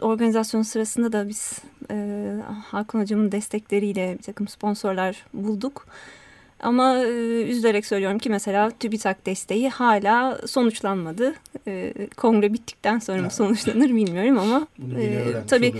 organizasyon 0.00 0.62
sırasında 0.62 1.12
da 1.12 1.28
biz 1.28 1.58
e, 1.90 2.36
Hakan 2.64 3.00
Hocam'ın 3.00 3.32
destekleriyle 3.32 4.16
bir 4.18 4.22
takım 4.22 4.48
sponsorlar 4.48 5.26
bulduk. 5.34 5.86
Ama 6.60 6.98
e, 6.98 7.42
üzülerek 7.42 7.86
söylüyorum 7.86 8.18
ki 8.18 8.30
mesela 8.30 8.70
TÜBİTAK 8.70 9.26
desteği 9.26 9.68
hala 9.68 10.38
sonuçlanmadı. 10.46 11.34
E, 11.66 11.94
kongre 12.16 12.52
bittikten 12.52 12.98
sonra 12.98 13.22
mı 13.22 13.30
sonuçlanır 13.30 13.88
bilmiyorum 13.88 14.38
ama 14.38 14.66
e, 15.00 15.32
tabii 15.48 15.74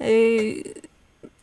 e, 0.00 0.12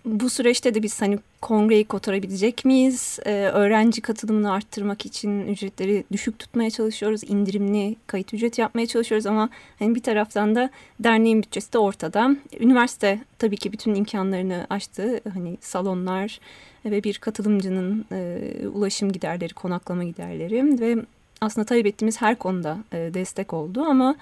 bu 0.06 0.30
süreçte 0.30 0.74
de 0.74 0.84
biz 0.84 1.02
hani 1.02 1.20
kongreyi 1.44 1.86
kotarabilecek 1.86 2.66
miyiz? 2.66 3.20
Ee, 3.26 3.32
öğrenci 3.32 4.02
katılımını 4.02 4.52
arttırmak 4.52 5.06
için 5.06 5.48
ücretleri 5.48 6.04
düşük 6.12 6.40
tutmaya 6.40 6.70
çalışıyoruz. 6.70 7.22
indirimli 7.24 7.96
kayıt 8.08 8.34
ücret 8.34 8.58
yapmaya 8.58 8.88
çalışıyoruz 8.88 9.26
ama 9.26 9.50
hani 9.80 9.96
bir 9.96 10.02
taraftan 10.02 10.56
da 10.56 10.70
derneğin 11.00 11.44
bütçesi 11.44 11.74
de 11.74 11.78
ortada. 11.78 12.36
Üniversite 12.60 13.20
tabii 13.40 13.58
ki 13.58 13.72
bütün 13.72 13.96
imkanlarını 13.96 14.68
açtı. 14.70 15.22
Hani 15.34 15.58
salonlar 15.62 16.40
ve 16.86 17.04
bir 17.04 17.18
katılımcının 17.18 18.06
e, 18.12 18.40
ulaşım 18.68 19.12
giderleri, 19.12 19.54
konaklama 19.54 20.04
giderleri 20.04 20.80
ve 20.80 21.06
aslında 21.42 21.66
talep 21.66 21.86
ettiğimiz 21.86 22.22
her 22.22 22.36
konuda 22.36 22.78
e, 22.94 23.14
destek 23.14 23.54
oldu 23.54 23.82
ama 23.82 24.16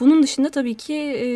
bunun 0.00 0.22
dışında 0.22 0.50
tabii 0.50 0.74
ki 0.74 0.94
e, 0.94 1.26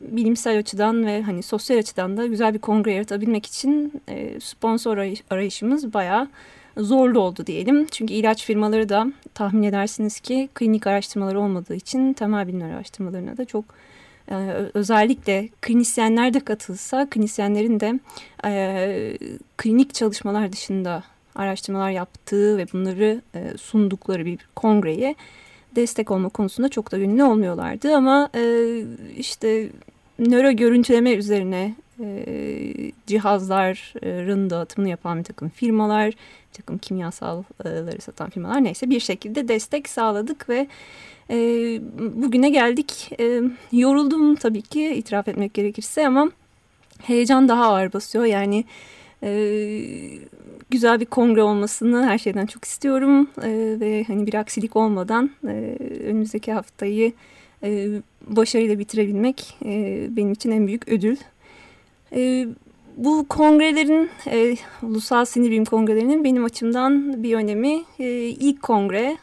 bilimsel 0.00 0.58
açıdan 0.58 1.06
ve 1.06 1.22
hani 1.22 1.42
sosyal 1.42 1.78
açıdan 1.78 2.16
da 2.16 2.26
güzel 2.26 2.54
bir 2.54 2.58
kongre 2.58 2.92
yaratabilmek 2.92 3.46
için 3.46 4.02
e, 4.08 4.40
sponsor 4.40 4.96
arayışımız 5.30 5.94
bayağı 5.94 6.28
zorlu 6.76 7.20
oldu 7.20 7.46
diyelim. 7.46 7.86
Çünkü 7.90 8.14
ilaç 8.14 8.44
firmaları 8.44 8.88
da 8.88 9.12
tahmin 9.34 9.62
edersiniz 9.62 10.20
ki 10.20 10.48
klinik 10.54 10.86
araştırmaları 10.86 11.40
olmadığı 11.40 11.74
için 11.74 12.12
temel 12.12 12.48
bilim 12.48 12.62
araştırmalarına 12.62 13.36
da 13.36 13.44
çok 13.44 13.64
e, 14.30 14.34
özellikle 14.74 15.48
klinisyenler 15.60 16.34
de 16.34 16.40
katılsa 16.40 17.10
klinisyenlerin 17.10 17.80
de 17.80 18.00
e, 18.44 19.18
klinik 19.56 19.94
çalışmalar 19.94 20.52
dışında 20.52 21.02
araştırmalar 21.34 21.90
yaptığı 21.90 22.58
ve 22.58 22.66
bunları 22.72 23.22
e, 23.34 23.58
sundukları 23.58 24.24
bir 24.24 24.38
kongreye 24.56 25.14
destek 25.76 26.10
olma 26.10 26.28
konusunda 26.28 26.68
çok 26.68 26.92
da 26.92 26.98
ünlü 26.98 27.24
olmuyorlardı 27.24 27.94
ama 27.96 28.28
e, 28.34 28.42
işte 29.16 29.68
nöro 30.18 30.52
görüntüleme 30.52 31.12
üzerine 31.12 31.74
e, 32.00 32.92
cihazların 33.06 34.50
dağıtımını 34.50 34.90
yapan 34.90 35.18
bir 35.18 35.24
takım 35.24 35.48
firmalar, 35.48 36.06
bir 36.06 36.54
takım 36.54 36.78
kimyasalları 36.78 38.00
satan 38.00 38.30
firmalar 38.30 38.64
neyse 38.64 38.90
bir 38.90 39.00
şekilde 39.00 39.48
destek 39.48 39.88
sağladık 39.88 40.48
ve 40.48 40.66
e, 41.30 41.36
bugüne 41.98 42.50
geldik. 42.50 43.10
E, 43.20 43.40
yoruldum 43.72 44.34
tabii 44.34 44.62
ki 44.62 44.94
itiraf 44.94 45.28
etmek 45.28 45.54
gerekirse 45.54 46.06
ama 46.06 46.30
heyecan 47.02 47.48
daha 47.48 47.64
ağır 47.64 47.92
basıyor. 47.92 48.24
Yani 48.24 48.64
güzel 50.70 51.00
bir 51.00 51.06
kongre 51.06 51.42
olmasını 51.42 52.06
her 52.06 52.18
şeyden 52.18 52.46
çok 52.46 52.64
istiyorum 52.64 53.30
e, 53.42 53.76
ve 53.80 54.04
hani 54.04 54.26
bir 54.26 54.34
aksilik 54.34 54.76
olmadan 54.76 55.30
e, 55.44 55.76
önümüzdeki 56.04 56.52
haftayı 56.52 57.12
e, 57.62 57.88
başarıyla 58.26 58.78
bitirebilmek 58.78 59.56
e, 59.64 60.06
benim 60.10 60.32
için 60.32 60.50
en 60.50 60.66
büyük 60.66 60.88
ödül. 60.88 61.16
E, 62.12 62.46
bu 62.96 63.26
kongrelerin, 63.28 64.10
e, 64.26 64.56
Ulusal 64.82 65.24
Sinir 65.24 65.50
Bilim 65.50 65.64
Kongrelerinin 65.64 66.24
benim 66.24 66.44
açımdan 66.44 67.22
bir 67.22 67.34
önemi. 67.34 67.82
E, 67.98 68.08
ilk 68.18 68.62
kongre 68.62 69.16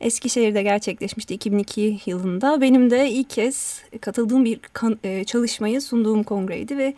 Eskişehir'de 0.00 0.62
gerçekleşmişti 0.62 1.34
2002 1.34 1.98
yılında. 2.06 2.60
Benim 2.60 2.90
de 2.90 3.10
ilk 3.10 3.30
kez 3.30 3.82
katıldığım 4.00 4.44
bir 4.44 4.58
kan, 4.72 4.98
e, 5.04 5.24
çalışmayı 5.24 5.80
sunduğum 5.80 6.22
kongreydi 6.22 6.78
ve 6.78 6.84
e, 6.84 6.94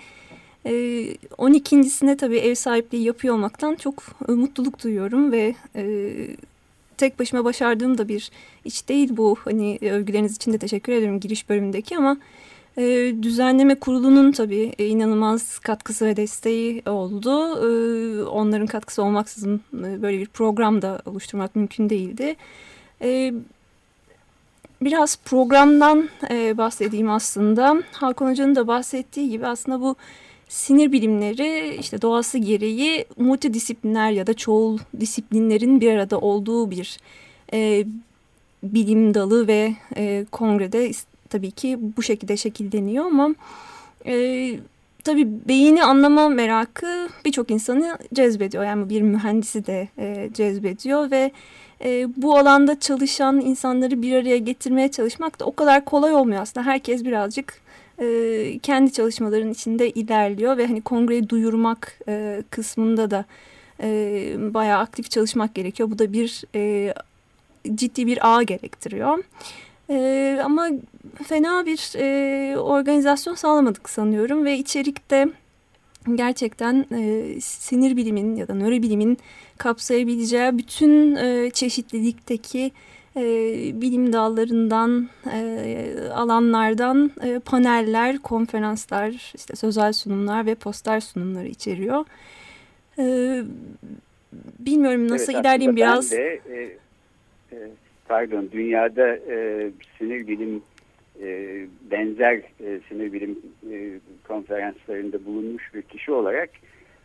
12.sine 0.64 2.16
tabii 2.16 2.38
ev 2.38 2.54
sahipliği 2.54 3.02
yapıyor 3.02 3.34
olmaktan 3.34 3.74
çok 3.74 4.02
e, 4.28 4.32
mutluluk 4.32 4.84
duyuyorum 4.84 5.32
ve 5.32 5.54
e, 5.76 6.12
tek 6.96 7.18
başıma 7.18 7.44
başardığım 7.44 7.98
da 7.98 8.08
bir 8.08 8.30
iş 8.64 8.88
değil 8.88 9.16
bu. 9.16 9.36
Hani 9.44 9.78
övgüleriniz 9.82 10.36
için 10.36 10.52
de 10.52 10.58
teşekkür 10.58 10.92
ederim 10.92 11.20
giriş 11.20 11.48
bölümündeki 11.48 11.96
ama 11.96 12.16
e, 12.78 13.14
düzenleme 13.22 13.74
kurulunun 13.74 14.32
tabii 14.32 14.72
e, 14.78 14.86
inanılmaz 14.86 15.58
katkısı 15.58 16.06
ve 16.06 16.16
desteği 16.16 16.82
oldu. 16.86 17.30
E, 17.56 18.24
onların 18.24 18.66
katkısı 18.66 19.02
olmaksızın 19.02 19.60
e, 19.74 20.02
böyle 20.02 20.18
bir 20.18 20.26
program 20.26 20.82
da 20.82 21.02
oluşturmak 21.06 21.56
mümkün 21.56 21.90
değildi. 21.90 22.36
E, 23.02 23.34
biraz 24.82 25.16
programdan 25.24 26.08
e, 26.30 26.58
bahsedeyim 26.58 27.10
aslında. 27.10 27.82
Hakan 27.92 28.30
Hoca'nın 28.30 28.56
da 28.56 28.66
bahsettiği 28.66 29.30
gibi 29.30 29.46
aslında 29.46 29.80
bu 29.80 29.96
sinir 30.50 30.92
bilimleri 30.92 31.76
işte 31.80 32.02
doğası 32.02 32.38
gereği 32.38 33.04
multidisipliner 33.16 34.10
ya 34.10 34.26
da 34.26 34.34
çoğul 34.34 34.78
disiplinlerin 35.00 35.80
bir 35.80 35.92
arada 35.92 36.18
olduğu 36.18 36.70
bir 36.70 36.98
e, 37.52 37.84
bilim 38.62 39.14
dalı 39.14 39.46
ve 39.46 39.74
e, 39.96 40.26
kongrede 40.32 40.90
tabii 41.28 41.50
ki 41.50 41.78
bu 41.96 42.02
şekilde 42.02 42.36
şekilleniyor 42.36 43.04
ama 43.04 43.34
e, 44.06 44.14
tabii 45.04 45.28
beyni 45.48 45.84
anlama 45.84 46.28
merakı 46.28 47.08
birçok 47.24 47.50
insanı 47.50 47.98
cezbediyor. 48.14 48.64
Yani 48.64 48.90
bir 48.90 49.02
mühendisi 49.02 49.66
de 49.66 49.88
e, 49.98 50.30
cezbediyor 50.34 51.10
ve 51.10 51.32
e, 51.84 52.08
bu 52.16 52.38
alanda 52.38 52.80
çalışan 52.80 53.40
insanları 53.40 54.02
bir 54.02 54.12
araya 54.12 54.38
getirmeye 54.38 54.90
çalışmak 54.90 55.40
da 55.40 55.44
o 55.44 55.52
kadar 55.52 55.84
kolay 55.84 56.14
olmuyor 56.14 56.42
aslında. 56.42 56.66
Herkes 56.66 57.04
birazcık 57.04 57.60
e, 58.00 58.58
kendi 58.58 58.92
çalışmaların 58.92 59.50
içinde 59.50 59.90
ilerliyor 59.90 60.56
ve 60.56 60.66
hani 60.66 60.80
kongreyi 60.80 61.28
duyurmak 61.28 61.98
e, 62.08 62.42
kısmında 62.50 63.10
da 63.10 63.24
e, 63.82 64.34
bayağı 64.54 64.80
aktif 64.80 65.10
çalışmak 65.10 65.54
gerekiyor. 65.54 65.90
Bu 65.90 65.98
da 65.98 66.12
bir 66.12 66.44
e, 66.54 66.94
ciddi 67.74 68.06
bir 68.06 68.36
ağ 68.36 68.42
gerektiriyor. 68.42 69.24
E, 69.90 70.40
ama 70.44 70.68
fena 71.24 71.66
bir 71.66 71.92
e, 71.96 72.58
organizasyon 72.58 73.34
sağlamadık 73.34 73.90
sanıyorum 73.90 74.44
ve 74.44 74.58
içerikte 74.58 75.28
gerçekten 76.14 76.86
e, 76.92 77.40
sinir 77.40 77.96
bilimin 77.96 78.36
ya 78.36 78.48
da 78.48 78.54
nörobilimin 78.54 79.18
kapsayabileceği 79.58 80.58
bütün 80.58 81.16
e, 81.16 81.50
çeşitlilikteki 81.50 82.72
e, 83.16 83.22
bilim 83.80 84.12
dallarından, 84.12 85.08
e, 85.32 85.94
alanlardan 86.14 87.10
e, 87.24 87.38
paneller, 87.38 88.18
konferanslar, 88.18 89.32
işte 89.34 89.56
sözel 89.56 89.92
sunumlar 89.92 90.46
ve 90.46 90.54
poster 90.54 91.00
sunumları 91.00 91.46
içeriyor. 91.46 92.04
E, 92.98 93.04
bilmiyorum 94.58 95.08
nasıl 95.08 95.32
evet, 95.32 95.42
ilerleyeyim 95.42 95.76
biraz. 95.76 96.12
Ben 96.12 96.18
de, 96.18 96.40
e, 96.50 96.76
e, 97.52 97.70
pardon, 98.08 98.48
dünyada 98.52 99.16
e, 99.16 99.70
sinir 99.98 100.26
bilim 100.26 100.62
e, 101.22 101.60
benzer 101.90 102.34
e, 102.36 102.80
sinir 102.88 103.12
bilim 103.12 103.38
e, 103.72 104.00
konferanslarında 104.28 105.24
bulunmuş 105.24 105.74
bir 105.74 105.82
kişi 105.82 106.12
olarak 106.12 106.50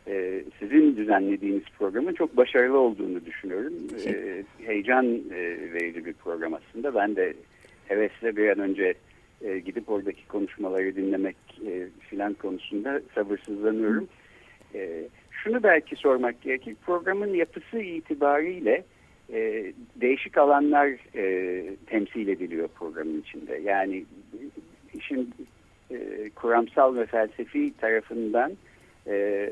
e, 0.07 0.43
sizin 0.59 0.97
düzenlediğiniz 0.97 1.63
programın 1.77 2.13
çok 2.13 2.37
başarılı 2.37 2.77
olduğunu 2.77 3.25
düşünüyorum. 3.25 3.73
E, 4.07 4.43
heyecan 4.65 5.05
e, 5.05 5.73
verici 5.73 6.05
bir 6.05 6.13
program 6.13 6.53
aslında. 6.53 6.95
Ben 6.95 7.15
de 7.15 7.33
hevesle 7.87 8.35
bir 8.35 8.49
an 8.49 8.59
önce 8.59 8.93
e, 9.41 9.59
gidip 9.59 9.89
oradaki 9.89 10.27
konuşmaları 10.27 10.95
dinlemek 10.95 11.35
e, 11.67 11.87
filan 12.09 12.33
konusunda 12.33 13.01
sabırsızlanıyorum. 13.15 14.07
E, 14.75 15.03
şunu 15.31 15.63
belki 15.63 15.95
sormak 15.95 16.41
gerekir. 16.41 16.75
Programın 16.85 17.33
yapısı 17.33 17.79
itibariyle 17.79 18.83
e, 19.33 19.73
değişik 19.95 20.37
alanlar 20.37 20.87
e, 21.15 21.63
temsil 21.87 22.27
ediliyor 22.27 22.67
programın 22.67 23.21
içinde. 23.21 23.61
Yani 23.63 24.05
işin 24.93 25.33
e, 25.91 26.29
kuramsal 26.35 26.95
ve 26.95 27.05
felsefi 27.05 27.73
tarafından 27.77 28.51
e, 29.07 29.49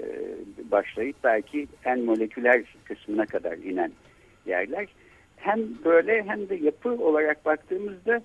başlayıp 0.72 1.16
belki 1.24 1.68
en 1.86 2.00
moleküler 2.00 2.64
kısmına 2.86 3.26
kadar 3.26 3.58
inen 3.58 3.92
yerler. 4.46 4.88
Hem 5.38 5.60
böyle 5.86 6.24
hem 6.24 6.50
de 6.50 6.56
yapı 6.56 6.90
olarak 6.90 7.46
baktığımızda 7.46 8.22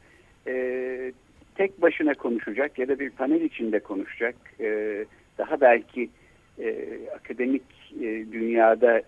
e, 0.46 1.12
tek 1.54 1.82
başına 1.82 2.14
konuşacak 2.14 2.78
ya 2.78 2.88
da 2.88 2.98
bir 2.98 3.10
panel 3.10 3.40
içinde 3.40 3.78
konuşacak 3.78 4.34
e, 4.60 5.04
daha 5.38 5.60
belki 5.60 6.10
akademik 7.14 7.62
dünyada 8.32 9.02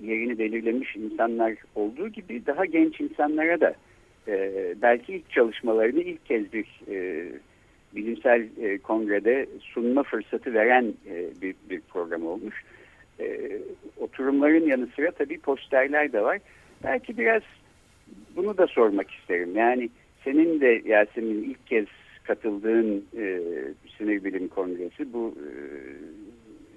yerini 0.00 0.38
belirlemiş 0.38 0.96
insanlar 0.96 1.54
olduğu 1.74 2.08
gibi 2.08 2.46
daha 2.46 2.64
genç 2.64 3.00
insanlara 3.00 3.60
da 3.60 3.74
belki 4.82 5.14
ilk 5.14 5.30
çalışmalarını 5.30 6.00
ilk 6.00 6.26
kez 6.26 6.52
bir 6.52 6.66
bilimsel 7.96 8.48
e, 8.60 8.78
kongrede 8.78 9.46
sunma 9.60 10.02
fırsatı 10.02 10.54
veren 10.54 10.94
e, 11.08 11.42
bir, 11.42 11.54
bir 11.70 11.80
program 11.80 12.26
olmuş. 12.26 12.64
E, 13.20 13.58
oturumların 13.96 14.66
yanı 14.66 14.86
sıra 14.86 15.10
tabii 15.10 15.38
posterler 15.38 16.12
de 16.12 16.22
var. 16.22 16.38
Belki 16.84 17.18
biraz 17.18 17.42
bunu 18.36 18.58
da 18.58 18.66
sormak 18.66 19.10
isterim. 19.10 19.56
Yani 19.56 19.90
senin 20.24 20.60
de 20.60 20.82
Yasemin 20.84 21.42
ilk 21.42 21.66
kez 21.66 21.86
katıldığın 22.24 23.04
e, 23.16 23.40
sinir 23.98 24.24
bilim 24.24 24.48
kongresi 24.48 25.12
bu 25.12 25.34
e, 25.38 25.48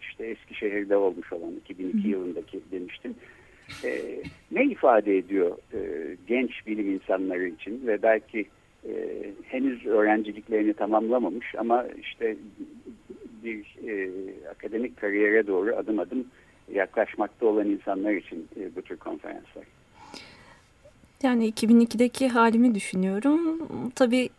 işte 0.01 0.25
Eskişehir'de 0.25 0.95
olmuş 0.95 1.33
olan 1.33 1.51
2002 1.55 2.07
yılındaki 2.07 2.59
demiştin. 2.71 3.15
E, 3.83 4.21
ne 4.51 4.65
ifade 4.65 5.17
ediyor 5.17 5.57
e, 5.73 5.79
genç 6.27 6.67
bilim 6.67 6.91
insanları 6.93 7.47
için 7.47 7.87
ve 7.87 8.01
belki 8.01 8.45
e, 8.85 9.23
henüz 9.43 9.85
öğrenciliklerini 9.85 10.73
tamamlamamış 10.73 11.55
ama 11.57 11.85
işte 12.01 12.37
bir 13.43 13.77
e, 13.87 14.09
akademik 14.49 14.97
kariyere 14.97 15.47
doğru 15.47 15.75
adım 15.75 15.99
adım 15.99 16.25
yaklaşmakta 16.73 17.45
olan 17.45 17.69
insanlar 17.69 18.11
için 18.11 18.47
e, 18.59 18.75
bu 18.75 18.81
tür 18.81 18.97
konferanslar. 18.97 19.63
Yani 21.23 21.49
2002'deki 21.49 22.27
halimi 22.27 22.75
düşünüyorum. 22.75 23.67
Tabii 23.95 24.29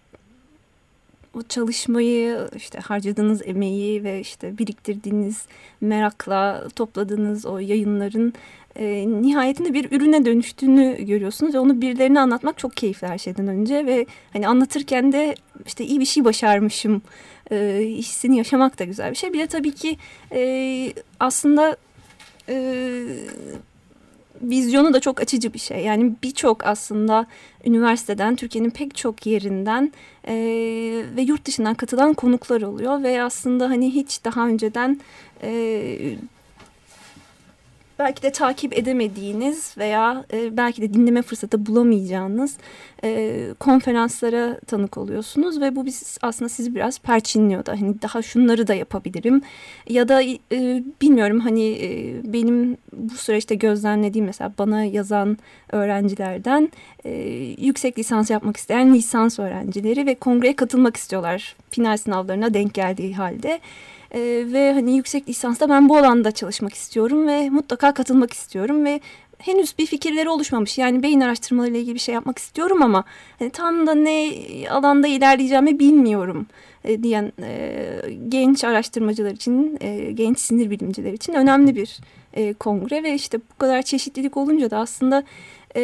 o 1.34 1.42
çalışmayı, 1.42 2.48
işte 2.56 2.78
harcadığınız 2.78 3.48
emeği 3.48 4.04
ve 4.04 4.20
işte 4.20 4.58
biriktirdiğiniz 4.58 5.46
merakla 5.80 6.68
topladığınız 6.76 7.46
o 7.46 7.58
yayınların 7.58 8.32
e, 8.78 9.04
nihayetinde 9.22 9.74
bir 9.74 9.92
ürüne 9.92 10.24
dönüştüğünü 10.24 11.04
görüyorsunuz 11.04 11.54
ve 11.54 11.58
onu 11.58 11.80
birilerine 11.80 12.20
anlatmak 12.20 12.58
çok 12.58 12.76
keyifli 12.76 13.06
her 13.06 13.18
şeyden 13.18 13.48
önce 13.48 13.86
ve 13.86 14.06
hani 14.32 14.48
anlatırken 14.48 15.12
de 15.12 15.34
işte 15.66 15.84
iyi 15.84 16.00
bir 16.00 16.04
şey 16.04 16.24
başarmışım 16.24 17.02
e, 17.50 17.80
hissini 17.84 18.38
yaşamak 18.38 18.78
da 18.78 18.84
güzel 18.84 19.10
bir 19.10 19.16
şey. 19.16 19.32
Bir 19.32 19.38
de 19.38 19.46
tabii 19.46 19.72
ki 19.72 19.96
e, 20.32 20.92
aslında 21.20 21.76
e, 22.48 23.04
vizyonu 24.42 24.94
da 24.94 25.00
çok 25.00 25.20
açıcı 25.20 25.54
bir 25.54 25.58
şey. 25.58 25.84
Yani 25.84 26.12
birçok 26.22 26.66
aslında 26.66 27.26
üniversiteden, 27.64 28.36
Türkiye'nin 28.36 28.70
pek 28.70 28.96
çok 28.96 29.26
yerinden 29.26 29.92
e, 30.28 30.34
ve 31.16 31.22
yurt 31.22 31.44
dışından 31.44 31.74
katılan 31.74 32.14
konuklar 32.14 32.62
oluyor 32.62 33.02
ve 33.02 33.22
aslında 33.22 33.70
hani 33.70 33.94
hiç 33.94 34.24
daha 34.24 34.46
önceden 34.46 35.00
e, 35.42 36.16
belki 37.98 38.22
de 38.22 38.32
takip 38.32 38.78
edemediğiniz 38.78 39.78
veya 39.78 40.24
e, 40.32 40.56
belki 40.56 40.82
de 40.82 40.94
dinleme 40.94 41.22
fırsatı 41.22 41.66
bulamayacağınız 41.66 42.56
e, 43.04 43.44
konferanslara 43.60 44.60
tanık 44.60 44.98
oluyorsunuz 44.98 45.60
ve 45.60 45.76
bu 45.76 45.86
biz 45.86 46.18
aslında 46.22 46.48
sizi 46.48 46.74
biraz 46.74 46.98
perçinliyor 46.98 47.66
da 47.66 47.72
hani 47.72 48.02
daha 48.02 48.22
şunları 48.22 48.66
da 48.66 48.74
yapabilirim 48.74 49.42
ya 49.88 50.08
da 50.08 50.22
e, 50.22 50.82
bilmiyorum 51.02 51.40
hani 51.40 51.70
e, 51.70 52.20
benim 52.32 52.76
bu 52.92 53.14
süreçte 53.14 53.54
gözlemlediğim 53.54 54.26
mesela 54.26 54.52
bana 54.58 54.84
yazan 54.84 55.38
öğrencilerden 55.72 56.72
e, 57.04 57.10
yüksek 57.58 57.98
lisans 57.98 58.30
yapmak 58.30 58.56
isteyen 58.56 58.94
lisans 58.94 59.38
öğrencileri 59.38 60.06
ve 60.06 60.14
kongreye 60.14 60.56
katılmak 60.56 60.96
istiyorlar 60.96 61.56
final 61.70 61.96
sınavlarına 61.96 62.54
denk 62.54 62.74
geldiği 62.74 63.14
halde. 63.14 63.60
E, 64.14 64.20
ve 64.52 64.72
hani 64.72 64.96
yüksek 64.96 65.28
lisansta 65.28 65.68
ben 65.68 65.88
bu 65.88 65.96
alanda 65.96 66.30
çalışmak 66.30 66.74
istiyorum 66.74 67.26
ve 67.26 67.50
mutlaka 67.50 67.94
katılmak 67.94 68.32
istiyorum 68.32 68.84
ve 68.84 69.00
henüz 69.38 69.78
bir 69.78 69.86
fikirleri 69.86 70.28
oluşmamış. 70.28 70.78
Yani 70.78 71.02
beyin 71.02 71.20
araştırmalarıyla 71.20 71.80
ilgili 71.80 71.94
bir 71.94 72.00
şey 72.00 72.14
yapmak 72.14 72.38
istiyorum 72.38 72.82
ama 72.82 73.04
hani 73.38 73.50
tam 73.50 73.86
da 73.86 73.94
ne 73.94 74.32
alanda 74.70 75.08
ilerleyeceğimi 75.08 75.78
bilmiyorum 75.78 76.46
e, 76.84 77.02
diyen 77.02 77.32
e, 77.42 78.00
genç 78.28 78.64
araştırmacılar 78.64 79.30
için, 79.30 79.78
e, 79.80 80.12
genç 80.12 80.38
sinir 80.38 80.70
bilimciler 80.70 81.12
için 81.12 81.32
önemli 81.32 81.76
bir 81.76 81.98
e, 82.34 82.52
kongre 82.52 83.02
ve 83.02 83.14
işte 83.14 83.38
bu 83.38 83.58
kadar 83.58 83.82
çeşitlilik 83.82 84.36
olunca 84.36 84.70
da 84.70 84.78
aslında 84.78 85.22
e, 85.76 85.82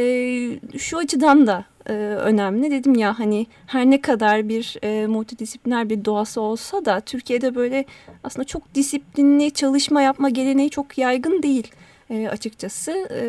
şu 0.78 0.98
açıdan 0.98 1.46
da 1.46 1.64
e, 1.86 1.92
önemli. 1.92 2.70
Dedim 2.70 2.94
ya 2.94 3.18
hani 3.18 3.46
her 3.66 3.86
ne 3.90 4.00
kadar 4.00 4.48
bir 4.48 4.76
e, 4.82 5.06
multidisipliner 5.06 5.90
bir 5.90 6.04
doğası 6.04 6.40
olsa 6.40 6.84
da 6.84 7.00
Türkiye'de 7.00 7.54
böyle 7.54 7.84
aslında 8.24 8.44
çok 8.44 8.74
disiplinli 8.74 9.50
çalışma 9.50 10.02
yapma 10.02 10.28
geleneği 10.28 10.70
çok 10.70 10.98
yaygın 10.98 11.42
değil 11.42 11.72
e, 12.10 12.28
açıkçası. 12.28 12.92
E, 12.92 13.22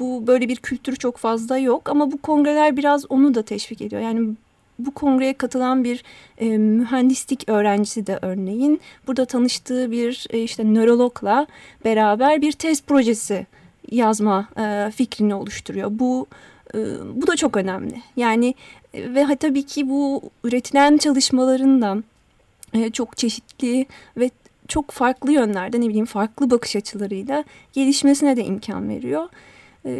bu 0.00 0.26
böyle 0.26 0.48
bir 0.48 0.56
kültürü 0.56 0.96
çok 0.96 1.16
fazla 1.16 1.58
yok 1.58 1.90
ama 1.90 2.12
bu 2.12 2.18
kongreler 2.18 2.76
biraz 2.76 3.10
onu 3.10 3.34
da 3.34 3.42
teşvik 3.42 3.80
ediyor. 3.80 4.02
Yani 4.02 4.34
bu 4.78 4.94
kongreye 4.94 5.34
katılan 5.34 5.84
bir 5.84 6.04
e, 6.38 6.58
mühendislik 6.58 7.48
öğrencisi 7.48 8.06
de 8.06 8.18
örneğin 8.22 8.80
burada 9.06 9.24
tanıştığı 9.24 9.90
bir 9.90 10.26
e, 10.30 10.42
işte 10.42 10.74
nörologla 10.74 11.46
beraber 11.84 12.42
bir 12.42 12.52
tez 12.52 12.82
projesi 12.82 13.46
yazma 13.90 14.48
e, 14.58 14.90
fikrini 14.90 15.34
oluşturuyor. 15.34 15.88
Bu 15.92 16.26
bu 17.14 17.26
da 17.26 17.36
çok 17.36 17.56
önemli. 17.56 18.02
Yani 18.16 18.54
e, 18.94 19.14
ve 19.14 19.36
tabii 19.36 19.62
ki 19.62 19.88
bu 19.88 20.22
üretilen 20.44 20.96
çalışmalarından 20.96 22.04
e, 22.72 22.90
çok 22.90 23.16
çeşitli 23.16 23.86
ve 24.16 24.30
çok 24.68 24.90
farklı 24.90 25.32
yönlerde 25.32 25.80
ne 25.80 25.88
bileyim 25.88 26.06
farklı 26.06 26.50
bakış 26.50 26.76
açılarıyla 26.76 27.44
gelişmesine 27.72 28.36
de 28.36 28.44
imkan 28.44 28.88
veriyor. 28.88 29.28
E, 29.84 29.90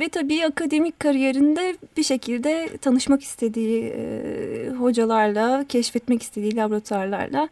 ve 0.00 0.08
tabii 0.08 0.46
akademik 0.46 1.00
kariyerinde 1.00 1.76
bir 1.96 2.02
şekilde 2.02 2.68
tanışmak 2.80 3.22
istediği 3.22 3.84
e, 3.84 4.70
hocalarla, 4.78 5.64
keşfetmek 5.68 6.22
istediği 6.22 6.56
laboratuvarlarla 6.56 7.48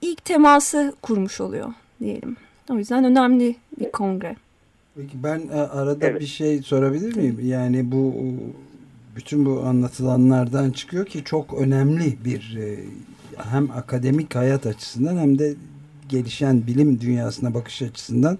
ilk 0.00 0.24
teması 0.24 0.94
kurmuş 1.02 1.40
oluyor 1.40 1.72
diyelim. 2.00 2.36
O 2.70 2.74
yüzden 2.74 3.04
önemli 3.04 3.56
bir 3.80 3.90
kongre. 3.90 4.36
Peki 5.00 5.22
ben 5.22 5.48
e, 5.52 5.60
arada 5.60 6.06
evet. 6.06 6.20
bir 6.20 6.26
şey 6.26 6.62
sorabilir 6.62 7.16
miyim? 7.16 7.40
Yani 7.42 7.92
bu 7.92 8.14
bütün 9.16 9.46
bu 9.46 9.60
anlatılanlardan 9.60 10.70
çıkıyor 10.70 11.06
ki 11.06 11.24
çok 11.24 11.54
önemli 11.54 12.24
bir 12.24 12.56
e, 12.56 12.78
hem 13.36 13.70
akademik 13.70 14.34
hayat 14.34 14.66
açısından 14.66 15.16
hem 15.16 15.38
de 15.38 15.54
gelişen 16.08 16.66
bilim 16.66 17.00
dünyasına 17.00 17.54
bakış 17.54 17.82
açısından 17.82 18.38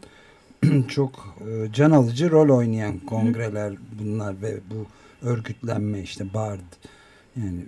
çok 0.88 1.36
e, 1.40 1.72
can 1.72 1.90
alıcı 1.90 2.30
rol 2.30 2.56
oynayan 2.56 2.98
kongreler 2.98 3.72
bunlar 4.00 4.42
ve 4.42 4.60
bu 4.70 4.86
örgütlenme 5.26 6.00
işte 6.00 6.34
BARD 6.34 6.60
yani 7.36 7.60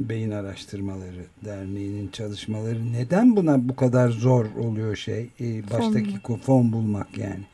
Beyin 0.00 0.30
Araştırmaları 0.30 1.24
Derneği'nin 1.44 2.08
çalışmaları 2.08 2.92
neden 2.92 3.36
buna 3.36 3.68
bu 3.68 3.76
kadar 3.76 4.08
zor 4.08 4.46
oluyor 4.58 4.96
şey 4.96 5.30
baştaki 5.72 6.20
fon, 6.22 6.36
fon 6.36 6.72
bulmak 6.72 7.18
yani 7.18 7.44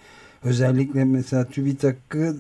özellikle 0.45 1.05
mesela 1.05 1.45
TÜBİTAK'ı 1.45 2.37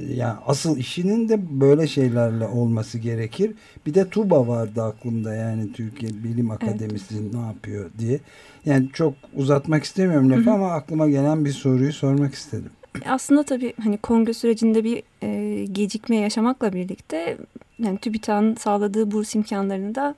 yani 0.00 0.34
asıl 0.46 0.78
işinin 0.78 1.28
de 1.28 1.60
böyle 1.60 1.86
şeylerle 1.86 2.46
olması 2.46 2.98
gerekir. 2.98 3.52
Bir 3.86 3.94
de 3.94 4.08
TUBA 4.08 4.48
vardı 4.48 4.82
aklımda 4.82 5.34
yani 5.34 5.72
Türkiye 5.72 6.12
Bilim 6.24 6.50
Akademisi 6.50 7.14
evet. 7.22 7.34
ne 7.34 7.40
yapıyor 7.40 7.90
diye. 7.98 8.20
Yani 8.66 8.88
çok 8.92 9.14
uzatmak 9.34 9.84
istemiyorum 9.84 10.30
lafı 10.30 10.50
ama 10.50 10.72
aklıma 10.72 11.08
gelen 11.08 11.44
bir 11.44 11.52
soruyu 11.52 11.92
sormak 11.92 12.34
istedim. 12.34 12.70
Aslında 13.06 13.42
tabii 13.42 13.74
hani 13.82 13.98
kongre 13.98 14.34
sürecinde 14.34 14.84
bir 14.84 15.02
e, 15.22 15.64
gecikme 15.64 16.16
yaşamakla 16.16 16.72
birlikte 16.72 17.36
yani 17.78 17.98
TÜBİTAK'ın 17.98 18.54
sağladığı 18.54 19.10
burs 19.10 19.34
imkanlarını 19.34 19.94
da 19.94 20.14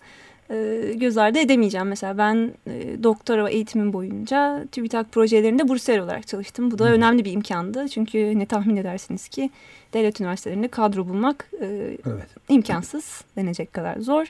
e, 0.50 0.92
göz 0.94 1.18
ardı 1.18 1.38
edemeyeceğim. 1.38 1.86
Mesela 1.86 2.18
ben 2.18 2.52
e, 2.66 3.02
doktora 3.02 3.50
eğitimim 3.50 3.92
boyunca 3.92 4.64
TÜBİTAK 4.72 5.12
projelerinde 5.12 5.68
bursiyer 5.68 5.98
olarak 5.98 6.26
çalıştım. 6.26 6.70
Bu 6.70 6.78
da 6.78 6.84
Hı. 6.84 6.88
önemli 6.88 7.24
bir 7.24 7.32
imkandı. 7.32 7.88
Çünkü 7.88 8.38
ne 8.38 8.46
tahmin 8.46 8.76
edersiniz 8.76 9.28
ki 9.28 9.50
devlet 9.92 10.20
üniversitelerinde 10.20 10.68
kadro 10.68 11.08
bulmak 11.08 11.50
e, 11.60 11.66
evet. 12.06 12.26
imkansız 12.48 13.24
denecek 13.36 13.72
kadar 13.72 14.00
zor. 14.00 14.26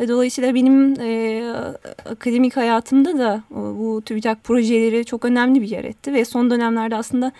Ve 0.00 0.08
dolayısıyla 0.08 0.54
benim 0.54 1.00
e, 1.00 1.42
akademik 2.10 2.56
hayatımda 2.56 3.18
da 3.18 3.42
bu 3.50 4.02
TÜBİTAK 4.04 4.44
projeleri 4.44 5.04
çok 5.04 5.24
önemli 5.24 5.62
bir 5.62 5.68
yer 5.68 5.84
etti. 5.84 6.12
Ve 6.12 6.24
son 6.24 6.50
dönemlerde 6.50 6.96
aslında 6.96 7.32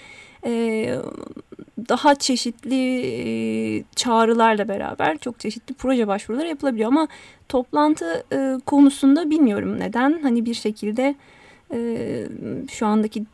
e, 0.46 0.94
daha 1.88 2.14
çeşitli 2.14 3.02
e, 3.78 3.84
çağrılarla 3.96 4.68
beraber 4.68 5.18
çok 5.18 5.40
çeşitli 5.40 5.74
proje 5.74 6.08
başvuruları 6.08 6.48
yapılabiliyor. 6.48 6.88
Ama 6.88 7.08
toplantı 7.48 8.24
e, 8.32 8.60
konusunda 8.66 9.30
bilmiyorum 9.30 9.80
neden. 9.80 10.22
Hani 10.22 10.44
bir 10.44 10.54
şekilde 10.54 11.14
e, 11.72 12.26
şu 12.70 12.86
andaki 12.86 13.24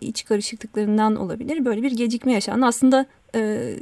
iç 0.00 0.24
karışıklıklarından 0.24 1.16
olabilir. 1.16 1.64
Böyle 1.64 1.82
bir 1.82 1.90
gecikme 1.90 2.32
yaşandı. 2.32 2.66
Aslında 2.66 3.06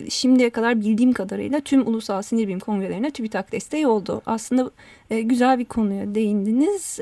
şimdiye 0.08 0.50
kadar 0.50 0.80
bildiğim 0.80 1.12
kadarıyla 1.12 1.60
tüm 1.60 1.86
ulusal 1.86 2.22
sinir 2.22 2.48
bilim 2.48 2.58
kongrelerine 2.60 3.10
TÜBİTAK 3.10 3.52
desteği 3.52 3.86
oldu. 3.86 4.22
Aslında 4.26 4.70
güzel 5.10 5.58
bir 5.58 5.64
konuya 5.64 6.14
değindiniz. 6.14 7.00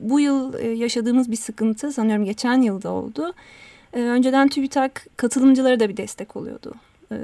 Bu 0.00 0.20
yıl 0.20 0.58
yaşadığımız 0.78 1.30
bir 1.30 1.36
sıkıntı 1.36 1.92
sanıyorum 1.92 2.24
geçen 2.24 2.60
yılda 2.60 2.90
oldu. 2.90 3.32
E, 3.92 4.00
önceden 4.00 4.48
TÜBİTAK 4.48 5.06
katılımcılara 5.16 5.80
da 5.80 5.88
bir 5.88 5.96
destek 5.96 6.36
oluyordu. 6.36 6.74
E, 7.12 7.16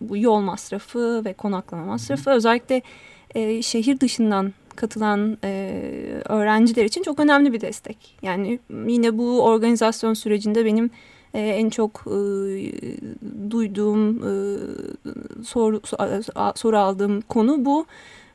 bu 0.00 0.16
yol 0.16 0.40
masrafı 0.40 1.24
ve 1.24 1.32
konaklama 1.32 1.84
masrafı 1.84 2.30
özellikle 2.30 2.82
e, 3.34 3.62
şehir 3.62 4.00
dışından 4.00 4.52
katılan 4.76 5.38
e, 5.44 5.80
öğrenciler 6.24 6.84
için 6.84 7.02
çok 7.02 7.20
önemli 7.20 7.52
bir 7.52 7.60
destek. 7.60 8.18
Yani 8.22 8.58
yine 8.86 9.18
bu 9.18 9.42
organizasyon 9.42 10.14
sürecinde 10.14 10.64
benim 10.64 10.90
e, 11.34 11.40
en 11.40 11.70
çok 11.70 12.04
e, 12.06 12.12
duyduğum 13.50 14.18
e, 14.18 14.58
soru, 15.44 15.80
soru 16.54 16.78
aldığım 16.78 17.20
konu 17.20 17.64
bu. 17.64 17.86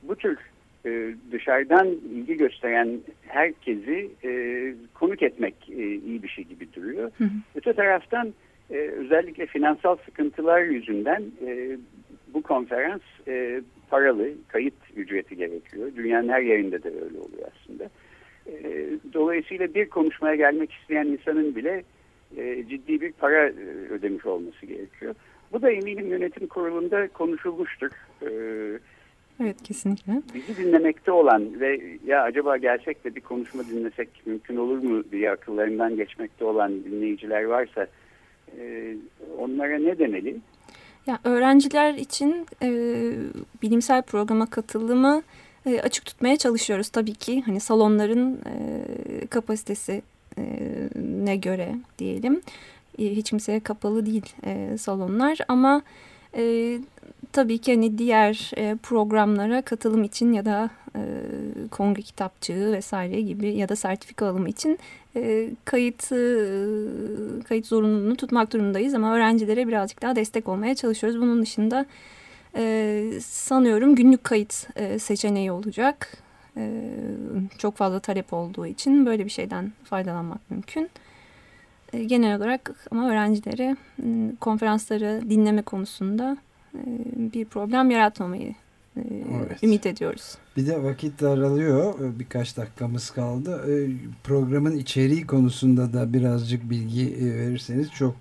bu 0.04 0.16
tür 0.16 0.38
e, 0.86 1.14
dışarıdan 1.32 1.88
ilgi 1.88 2.38
gösteren 2.38 3.00
herkesi 3.28 4.10
e, 4.24 4.74
konuk 4.94 5.24
etmek 5.24 5.56
e, 5.70 5.96
iyi 5.96 6.24
bir 6.24 6.28
şey 6.28 6.44
gibi 6.44 6.74
duruyor. 6.74 7.12
Hı 7.18 7.24
hı. 7.24 7.30
Öte 7.56 7.74
taraftan 7.74 8.34
e, 8.70 8.76
özellikle 8.76 9.46
finansal 9.46 9.98
sıkıntılar 10.06 10.62
yüzünden 10.62 11.24
e, 11.46 11.78
bu 12.34 12.42
konferans 12.42 13.02
e, 13.28 13.62
paralı, 13.90 14.30
kayıt 14.48 14.74
ücreti 14.96 15.36
gerekiyor. 15.36 15.92
Dünyanın 15.96 16.30
her 16.30 16.42
yerinde 16.42 16.84
de 16.84 16.88
öyle 16.88 17.20
oluyor 17.20 17.48
aslında. 17.52 17.90
E, 18.48 18.90
dolayısıyla 19.14 19.74
bir 19.74 19.90
konuşmaya 19.90 20.36
gelmek 20.36 20.74
isteyen 20.74 21.06
insanın 21.06 21.56
bile 21.56 21.84
e, 22.38 22.66
ciddi 22.70 23.02
bir 23.02 23.12
para 23.12 23.48
e, 23.48 23.54
ödemiş 23.90 24.26
olması 24.26 24.66
gerekiyor. 24.66 25.16
Bu 25.52 25.62
da 25.62 25.72
eminim 25.72 26.08
yönetim 26.08 26.48
kurulunda 26.48 27.08
konuşulmuştur. 27.08 27.92
E, 28.22 28.30
evet 29.42 29.64
kesinlikle. 29.64 30.22
Bizi 30.34 30.58
dinlemekte 30.58 31.12
olan 31.12 31.60
ve 31.60 31.82
ya 32.06 32.24
acaba 32.24 32.58
gelsek 32.58 33.04
de 33.04 33.16
bir 33.16 33.22
konuşma 33.22 33.64
dinlesek 33.68 34.10
mümkün 34.26 34.56
olur 34.56 34.78
mu 34.78 35.04
diye 35.12 35.32
akıllarından 35.32 35.96
geçmekte 35.96 36.46
olan 36.46 36.84
dinleyiciler 36.84 37.44
varsa 37.44 37.88
e, 38.58 38.96
onlara 39.38 39.78
ne 39.80 40.00
demeli? 40.00 40.38
Ya 41.08 41.20
öğrenciler 41.24 41.94
için 41.94 42.46
e, 42.62 42.70
bilimsel 43.62 44.02
programa 44.02 44.46
katılımı 44.46 45.22
e, 45.66 45.82
açık 45.82 46.06
tutmaya 46.06 46.38
çalışıyoruz 46.38 46.90
tabii 46.90 47.14
ki. 47.14 47.42
Hani 47.42 47.60
salonların 47.60 48.34
e, 48.36 49.28
kapasitesi 49.28 50.02
ne 51.26 51.36
göre 51.36 51.76
diyelim. 52.00 52.42
Hiç 52.98 53.30
kimseye 53.30 53.60
kapalı 53.60 54.06
değil 54.06 54.26
e, 54.46 54.78
salonlar 54.78 55.38
ama 55.48 55.82
e, 56.38 56.78
tabii 57.32 57.58
ki 57.58 57.74
hani 57.74 57.98
diğer 57.98 58.52
e, 58.58 58.76
programlara 58.84 59.62
katılım 59.62 60.04
için 60.04 60.34
ya 60.34 60.46
da 60.46 60.70
e, 60.96 61.02
kongre 61.72 62.02
kitapçığı 62.02 62.72
vesaire 62.72 63.22
gibi 63.22 63.48
ya 63.48 63.70
da 63.70 63.76
sertifika 63.76 64.26
alımı 64.26 64.50
için 64.50 64.80
e, 65.16 65.50
kayıt 65.66 66.12
e, 66.12 66.24
kayıt 67.44 67.66
zorunluluğunu 67.66 68.16
tutmak 68.16 68.54
durumundayız 68.54 68.94
ama 68.94 69.16
öğrencilere 69.16 69.68
birazcık 69.68 70.02
daha 70.02 70.16
destek 70.16 70.48
olmaya 70.48 70.76
çalışıyoruz. 70.76 71.22
Bunun 71.22 71.42
dışında 71.42 71.86
e, 72.56 73.04
sanıyorum 73.22 73.96
günlük 73.96 74.24
kayıt 74.24 74.68
e, 74.76 75.00
seçeneği 75.00 75.52
olacak. 75.52 76.18
E, 76.60 76.72
çok 77.58 77.76
fazla 77.76 78.00
talep 78.00 78.34
olduğu 78.34 78.66
için 78.66 79.06
böyle 79.06 79.26
bir 79.26 79.30
şeyden 79.30 79.72
faydalanmak 79.84 80.52
mümkün. 80.52 80.90
E, 81.94 82.04
genel 82.04 82.38
olarak 82.38 82.88
ama 82.92 83.10
öğrencilere 83.10 83.76
konferansları 84.40 85.22
dinleme 85.30 85.62
konusunda 85.62 86.38
e, 86.76 86.82
bir 87.16 87.46
problem 87.46 87.92
yaratmamayı 87.92 88.56
evet. 88.98 89.64
ümit 89.64 89.86
ediyoruz. 89.86 90.38
Bir 90.58 90.68
de 90.68 90.84
vakit 90.84 91.22
daralıyor. 91.22 91.94
Birkaç 92.20 92.58
dakikamız 92.58 93.10
kaldı. 93.10 93.66
Programın 94.24 94.78
içeriği 94.78 95.28
konusunda 95.28 95.94
da 95.94 96.14
birazcık 96.14 96.70
bilgi 96.70 97.18
verirseniz 97.22 97.92
çok 97.92 98.16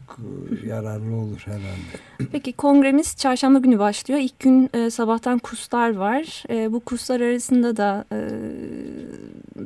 yararlı 0.67 1.17
olur 1.17 1.43
herhalde. 1.45 2.29
Peki 2.33 2.53
kongremiz 2.53 3.17
çarşamba 3.17 3.59
günü 3.59 3.79
başlıyor. 3.79 4.21
İlk 4.21 4.39
gün 4.39 4.89
sabahtan 4.89 5.39
kurslar 5.39 5.97
var. 5.97 6.45
Bu 6.73 6.81
kurslar 6.81 7.21
arasında 7.21 7.77
da 7.77 8.05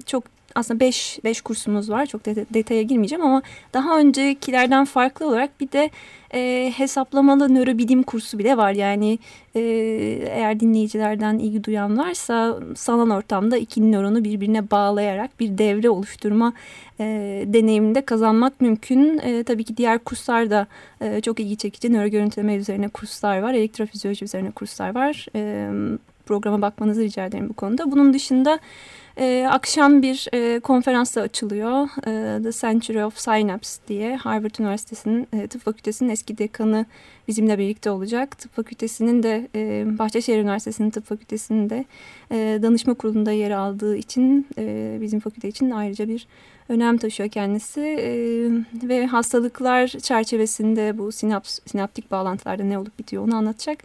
çok 0.07 0.25
aslında 0.55 0.81
5 0.81 1.19
5 1.25 1.41
kursumuz 1.41 1.91
var. 1.91 2.07
Çok 2.07 2.27
de, 2.27 2.47
detaya 2.55 2.83
girmeyeceğim 2.83 3.25
ama 3.25 3.43
daha 3.75 3.99
öncekilerden 3.99 4.85
farklı 4.85 5.27
olarak 5.27 5.61
bir 5.61 5.73
de 5.73 5.91
e, 6.35 6.73
hesaplamalı 6.77 7.55
nörobilim 7.55 8.03
kursu 8.03 8.39
bile 8.39 8.57
var. 8.57 8.73
Yani 8.73 9.19
e, 9.55 9.61
eğer 10.31 10.61
dinleyicilerden 10.61 11.39
ilgi 11.39 11.65
duyan 11.65 11.99
varsa 11.99 12.59
sanal 12.77 13.17
ortamda 13.17 13.57
iki 13.57 13.93
nöronu 13.93 14.25
birbirine 14.25 14.71
bağlayarak 14.71 15.41
bir 15.41 15.59
devre 15.59 15.91
oluşturma 15.91 16.53
e, 17.01 17.05
deneyiminde 17.47 18.05
kazanmak 18.05 18.61
mümkün. 18.61 19.19
E, 19.19 19.45
tabii 19.45 19.65
ki 19.65 19.77
diğer 19.77 19.99
kurslar 19.99 20.51
da 20.51 20.67
e, 21.01 21.21
çok 21.21 21.41
ilgi 21.41 21.57
çekici. 21.57 21.93
Nöro 21.93 22.09
görüntüleme 22.09 22.55
üzerine 22.55 22.89
kurslar 22.89 23.39
var. 23.39 23.55
Elektrofizyoloji 23.55 24.25
üzerine 24.25 24.51
kurslar 24.51 24.95
var. 24.95 25.27
E, 25.37 25.71
programa 26.27 26.63
bakmanızı 26.63 27.03
rica 27.03 27.27
ederim 27.27 27.49
bu 27.49 27.53
konuda. 27.53 27.91
Bunun 27.91 28.15
dışında 28.15 28.59
E, 29.17 29.47
akşam 29.51 30.03
bir 30.03 30.29
e, 30.35 30.61
konferans 30.61 31.17
açılıyor. 31.17 31.89
E, 32.07 32.43
The 32.43 32.53
Century 32.53 33.05
of 33.05 33.19
Synapse 33.19 33.81
diye 33.89 34.17
Harvard 34.17 34.55
Üniversitesi'nin 34.61 35.29
e, 35.33 35.47
tıp 35.47 35.63
fakültesinin 35.63 36.11
eski 36.11 36.39
dekanı 36.39 36.87
bizimle 37.29 37.59
birlikte 37.59 37.91
olacak. 37.91 38.39
Tıp 38.39 38.57
fakültesinin 38.57 39.23
de 39.23 39.49
e, 39.55 39.85
Bahçeşehir 39.99 40.39
Üniversitesi'nin 40.39 40.91
tıp 40.91 41.07
fakültesinin 41.07 41.71
de 41.71 41.85
e, 42.31 42.59
danışma 42.63 42.95
kurulunda 42.95 43.33
yer 43.33 43.51
aldığı 43.51 43.97
için 43.97 44.47
e, 44.59 44.99
bizim 45.01 45.21
fakülte 45.21 45.49
için 45.49 45.71
ayrıca 45.71 46.09
bir 46.09 46.27
önem 46.69 46.99
taşıyor 46.99 47.29
kendisi 47.29 47.81
e, 47.81 48.09
ve 48.89 49.07
hastalıklar 49.07 49.89
çerçevesinde 49.89 50.99
bu 50.99 51.13
sinaps, 51.13 51.59
sinaptik 51.67 52.11
bağlantılarda 52.11 52.65
ne 52.65 52.79
olup 52.79 52.99
bitiyor 52.99 53.25
onu 53.25 53.37
anlatacak. 53.37 53.79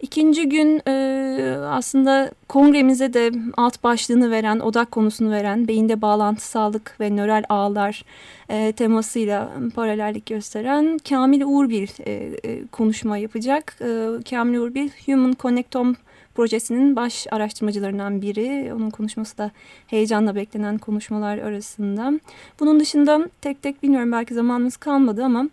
İkinci 0.00 0.48
gün 0.48 0.82
e, 0.88 1.56
aslında 1.60 2.30
kongremize 2.48 3.14
de 3.14 3.32
alt 3.56 3.84
başlığını 3.84 4.30
veren, 4.30 4.58
odak 4.62 4.90
konusunu 4.90 5.30
veren, 5.30 5.68
beyinde 5.68 6.02
bağlantısallık 6.02 6.96
ve 7.00 7.10
nöral 7.10 7.44
ağlar 7.48 8.04
e, 8.48 8.72
temasıyla 8.72 9.52
paralellik 9.74 10.26
gösteren 10.26 10.98
Kamil 11.08 11.42
Uğurbil 11.42 11.88
e, 12.06 12.12
e, 12.12 12.66
konuşma 12.66 13.18
yapacak. 13.18 13.76
E, 13.80 14.08
Kamil 14.30 14.58
Uğurbil 14.58 14.90
Human 15.06 15.34
Connectome 15.40 15.94
projesinin 16.34 16.96
baş 16.96 17.26
araştırmacılarından 17.30 18.22
biri. 18.22 18.74
Onun 18.74 18.90
konuşması 18.90 19.38
da 19.38 19.50
heyecanla 19.86 20.34
beklenen 20.34 20.78
konuşmalar 20.78 21.38
arasında. 21.38 22.20
Bunun 22.60 22.80
dışında 22.80 23.28
tek 23.40 23.62
tek 23.62 23.82
bilmiyorum 23.82 24.12
belki 24.12 24.34
zamanımız 24.34 24.76
kalmadı 24.76 25.24
ama 25.24 25.48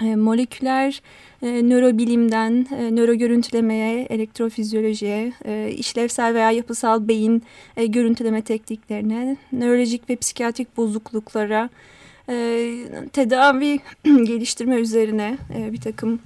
e, 0.00 0.16
moleküler 0.16 1.02
e, 1.42 1.68
nörobilimden 1.68 2.66
e, 2.78 2.96
nörogörüntülemeye, 2.96 4.06
elektrofizyolojiye, 4.10 5.32
e, 5.44 5.70
işlevsel 5.70 6.34
veya 6.34 6.50
yapısal 6.50 7.08
beyin 7.08 7.42
e, 7.76 7.86
görüntüleme 7.86 8.42
tekniklerine, 8.42 9.36
nörolojik 9.52 10.10
ve 10.10 10.16
psikiyatrik 10.16 10.76
bozukluklara, 10.76 11.70
e, 12.28 12.34
tedavi 13.12 13.78
geliştirme 14.04 14.76
üzerine 14.76 15.38
e, 15.58 15.72
bir 15.72 15.80
takım 15.80 16.20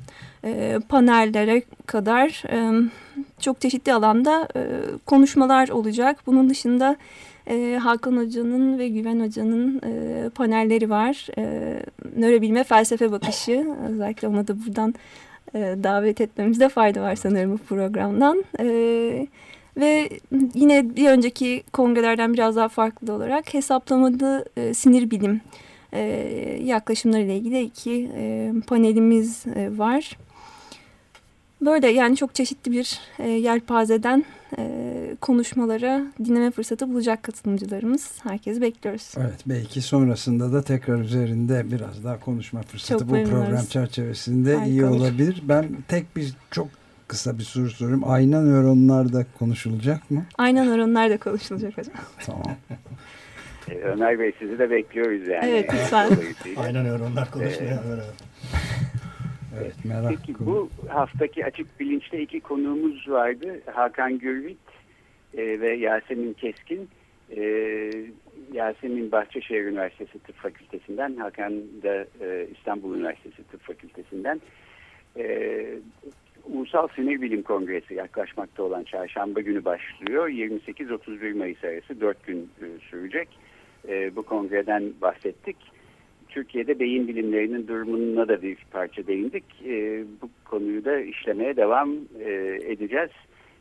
e, 0.44 0.78
panellere 0.88 1.62
kadar 1.86 2.42
e, 2.50 2.88
çok 3.40 3.60
çeşitli 3.60 3.92
alanda 3.92 4.48
e, 4.56 4.60
konuşmalar 5.06 5.68
olacak. 5.68 6.18
Bunun 6.26 6.50
dışında 6.50 6.96
e, 7.48 7.78
Hakan 7.82 8.16
Hoca'nın 8.16 8.78
ve 8.78 8.88
Güven 8.88 9.20
Hoca'nın 9.20 9.80
e, 9.84 10.28
panelleri 10.28 10.90
var. 10.90 11.26
E, 11.38 11.74
nörobilme 12.16 12.64
felsefe 12.64 13.12
bakışı. 13.12 13.66
Özellikle 13.88 14.28
ona 14.28 14.48
da 14.48 14.66
buradan 14.66 14.94
e, 15.54 15.58
davet 15.58 16.20
etmemizde 16.20 16.68
fayda 16.68 17.02
var 17.02 17.14
sanırım 17.14 17.52
bu 17.52 17.58
programdan. 17.58 18.44
E, 18.60 18.66
ve 19.76 20.08
yine 20.54 20.96
bir 20.96 21.08
önceki 21.08 21.62
kongrelerden 21.72 22.32
biraz 22.34 22.56
daha 22.56 22.68
farklı 22.68 23.12
olarak 23.12 23.54
hesaplamalı 23.54 24.44
e, 24.56 24.74
sinir 24.74 25.10
bilim 25.10 25.40
e, 25.92 26.00
yaklaşımlarıyla 26.64 27.34
ilgili 27.34 27.62
iki 27.62 28.10
e, 28.16 28.52
panelimiz 28.66 29.46
e, 29.46 29.78
var. 29.78 30.18
Böyle 31.62 31.88
yani 31.88 32.16
çok 32.16 32.34
çeşitli 32.34 32.72
bir 32.72 33.00
e, 33.18 33.28
yelpazeden 33.28 34.24
e, 34.58 35.16
konuşmalara 35.20 36.06
dinleme 36.24 36.50
fırsatı 36.50 36.88
bulacak 36.88 37.22
katılımcılarımız. 37.22 38.18
Herkesi 38.22 38.62
bekliyoruz. 38.62 39.14
Evet 39.18 39.40
belki 39.46 39.80
sonrasında 39.82 40.52
da 40.52 40.62
tekrar 40.62 41.00
üzerinde 41.00 41.72
biraz 41.72 42.04
daha 42.04 42.20
konuşma 42.20 42.62
fırsatı 42.62 43.04
çok 43.04 43.10
bu 43.10 43.30
program 43.30 43.64
çerçevesinde 43.64 44.54
Harika 44.54 44.70
iyi 44.70 44.84
olabilir. 44.84 45.42
Ben 45.42 45.66
tek 45.88 46.16
bir 46.16 46.32
çok 46.50 46.68
kısa 47.08 47.38
bir 47.38 47.42
soru 47.42 47.70
sorayım. 47.70 48.02
Ayna 48.10 48.42
nöronlar 48.42 49.12
da 49.12 49.26
konuşulacak 49.38 50.10
mı? 50.10 50.24
Ayna 50.38 50.64
nöronlar 50.64 51.10
da 51.10 51.18
konuşulacak 51.18 51.78
hocam. 51.78 51.94
tamam. 52.26 52.56
Ee, 53.70 53.74
Ömer 53.74 54.18
Bey 54.18 54.32
sizi 54.38 54.58
de 54.58 54.70
bekliyoruz 54.70 55.28
yani. 55.28 55.50
Evet 55.50 55.70
lütfen. 55.74 56.10
Ayna 56.56 56.82
nöronlar 56.82 57.30
konuşmaya 57.30 57.74
ee, 57.74 58.27
Evet, 59.60 59.74
merak 59.84 60.08
Peki 60.08 60.34
bu 60.46 60.70
haftaki 60.88 61.46
Açık 61.46 61.80
Bilinç'te 61.80 62.22
iki 62.22 62.40
konuğumuz 62.40 63.08
vardı. 63.08 63.60
Hakan 63.74 64.18
Gürvit 64.18 64.58
e, 65.34 65.60
ve 65.60 65.74
Yasemin 65.76 66.32
Keskin. 66.32 66.88
E, 67.36 67.42
Yasemin 68.52 69.12
Bahçeşehir 69.12 69.64
Üniversitesi 69.64 70.18
Tıp 70.18 70.36
Fakültesinden, 70.36 71.16
Hakan 71.16 71.52
da 71.82 72.06
e, 72.20 72.46
İstanbul 72.58 72.96
Üniversitesi 72.96 73.44
Tıp 73.50 73.60
Fakültesinden. 73.60 74.40
E, 75.16 75.64
Ulusal 76.44 76.88
Sinir 76.88 77.22
Bilim 77.22 77.42
Kongresi 77.42 77.94
yaklaşmakta 77.94 78.62
olan 78.62 78.84
çarşamba 78.84 79.40
günü 79.40 79.64
başlıyor. 79.64 80.28
28-31 80.28 81.34
Mayıs 81.34 81.64
arası 81.64 82.00
4 82.00 82.26
gün 82.26 82.50
e, 82.62 82.66
sürecek. 82.90 83.28
E, 83.88 84.16
bu 84.16 84.22
kongreden 84.22 84.92
bahsettik. 85.00 85.56
Türkiye'de 86.38 86.80
beyin 86.80 87.08
bilimlerinin 87.08 87.68
durumuna 87.68 88.28
da 88.28 88.42
bir 88.42 88.56
parça 88.70 89.06
değindik. 89.06 89.44
E, 89.64 90.04
bu 90.22 90.30
konuyu 90.44 90.84
da 90.84 91.00
işlemeye 91.00 91.56
devam 91.56 91.90
e, 92.20 92.58
edeceğiz. 92.62 93.10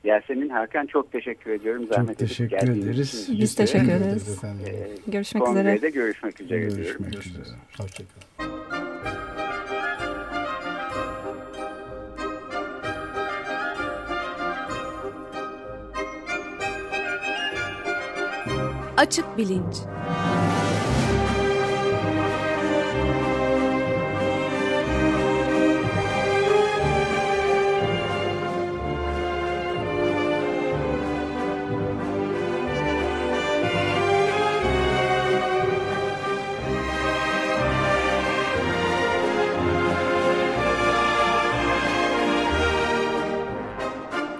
Yasemin 0.03 0.49
Hakan 0.49 0.85
çok 0.85 1.11
teşekkür 1.11 1.51
ediyorum. 1.51 1.87
Zahmet 1.87 2.09
çok 2.09 2.27
teşekkür 2.27 2.57
ederiz. 2.57 3.29
Biz 3.41 3.55
teşekkür 3.55 3.91
ederiz. 3.91 4.43
Ee, 4.43 5.11
görüşmek 5.11 5.47
üzere. 5.47 5.63
Kongrede 5.63 5.89
görüşmek 5.89 6.41
üzere. 6.41 6.59
Görüşmek 6.59 7.15
üzere. 7.25 7.57
Hoşçakalın. 7.77 8.27
Açık 18.97 19.37
Bilinç 19.37 19.75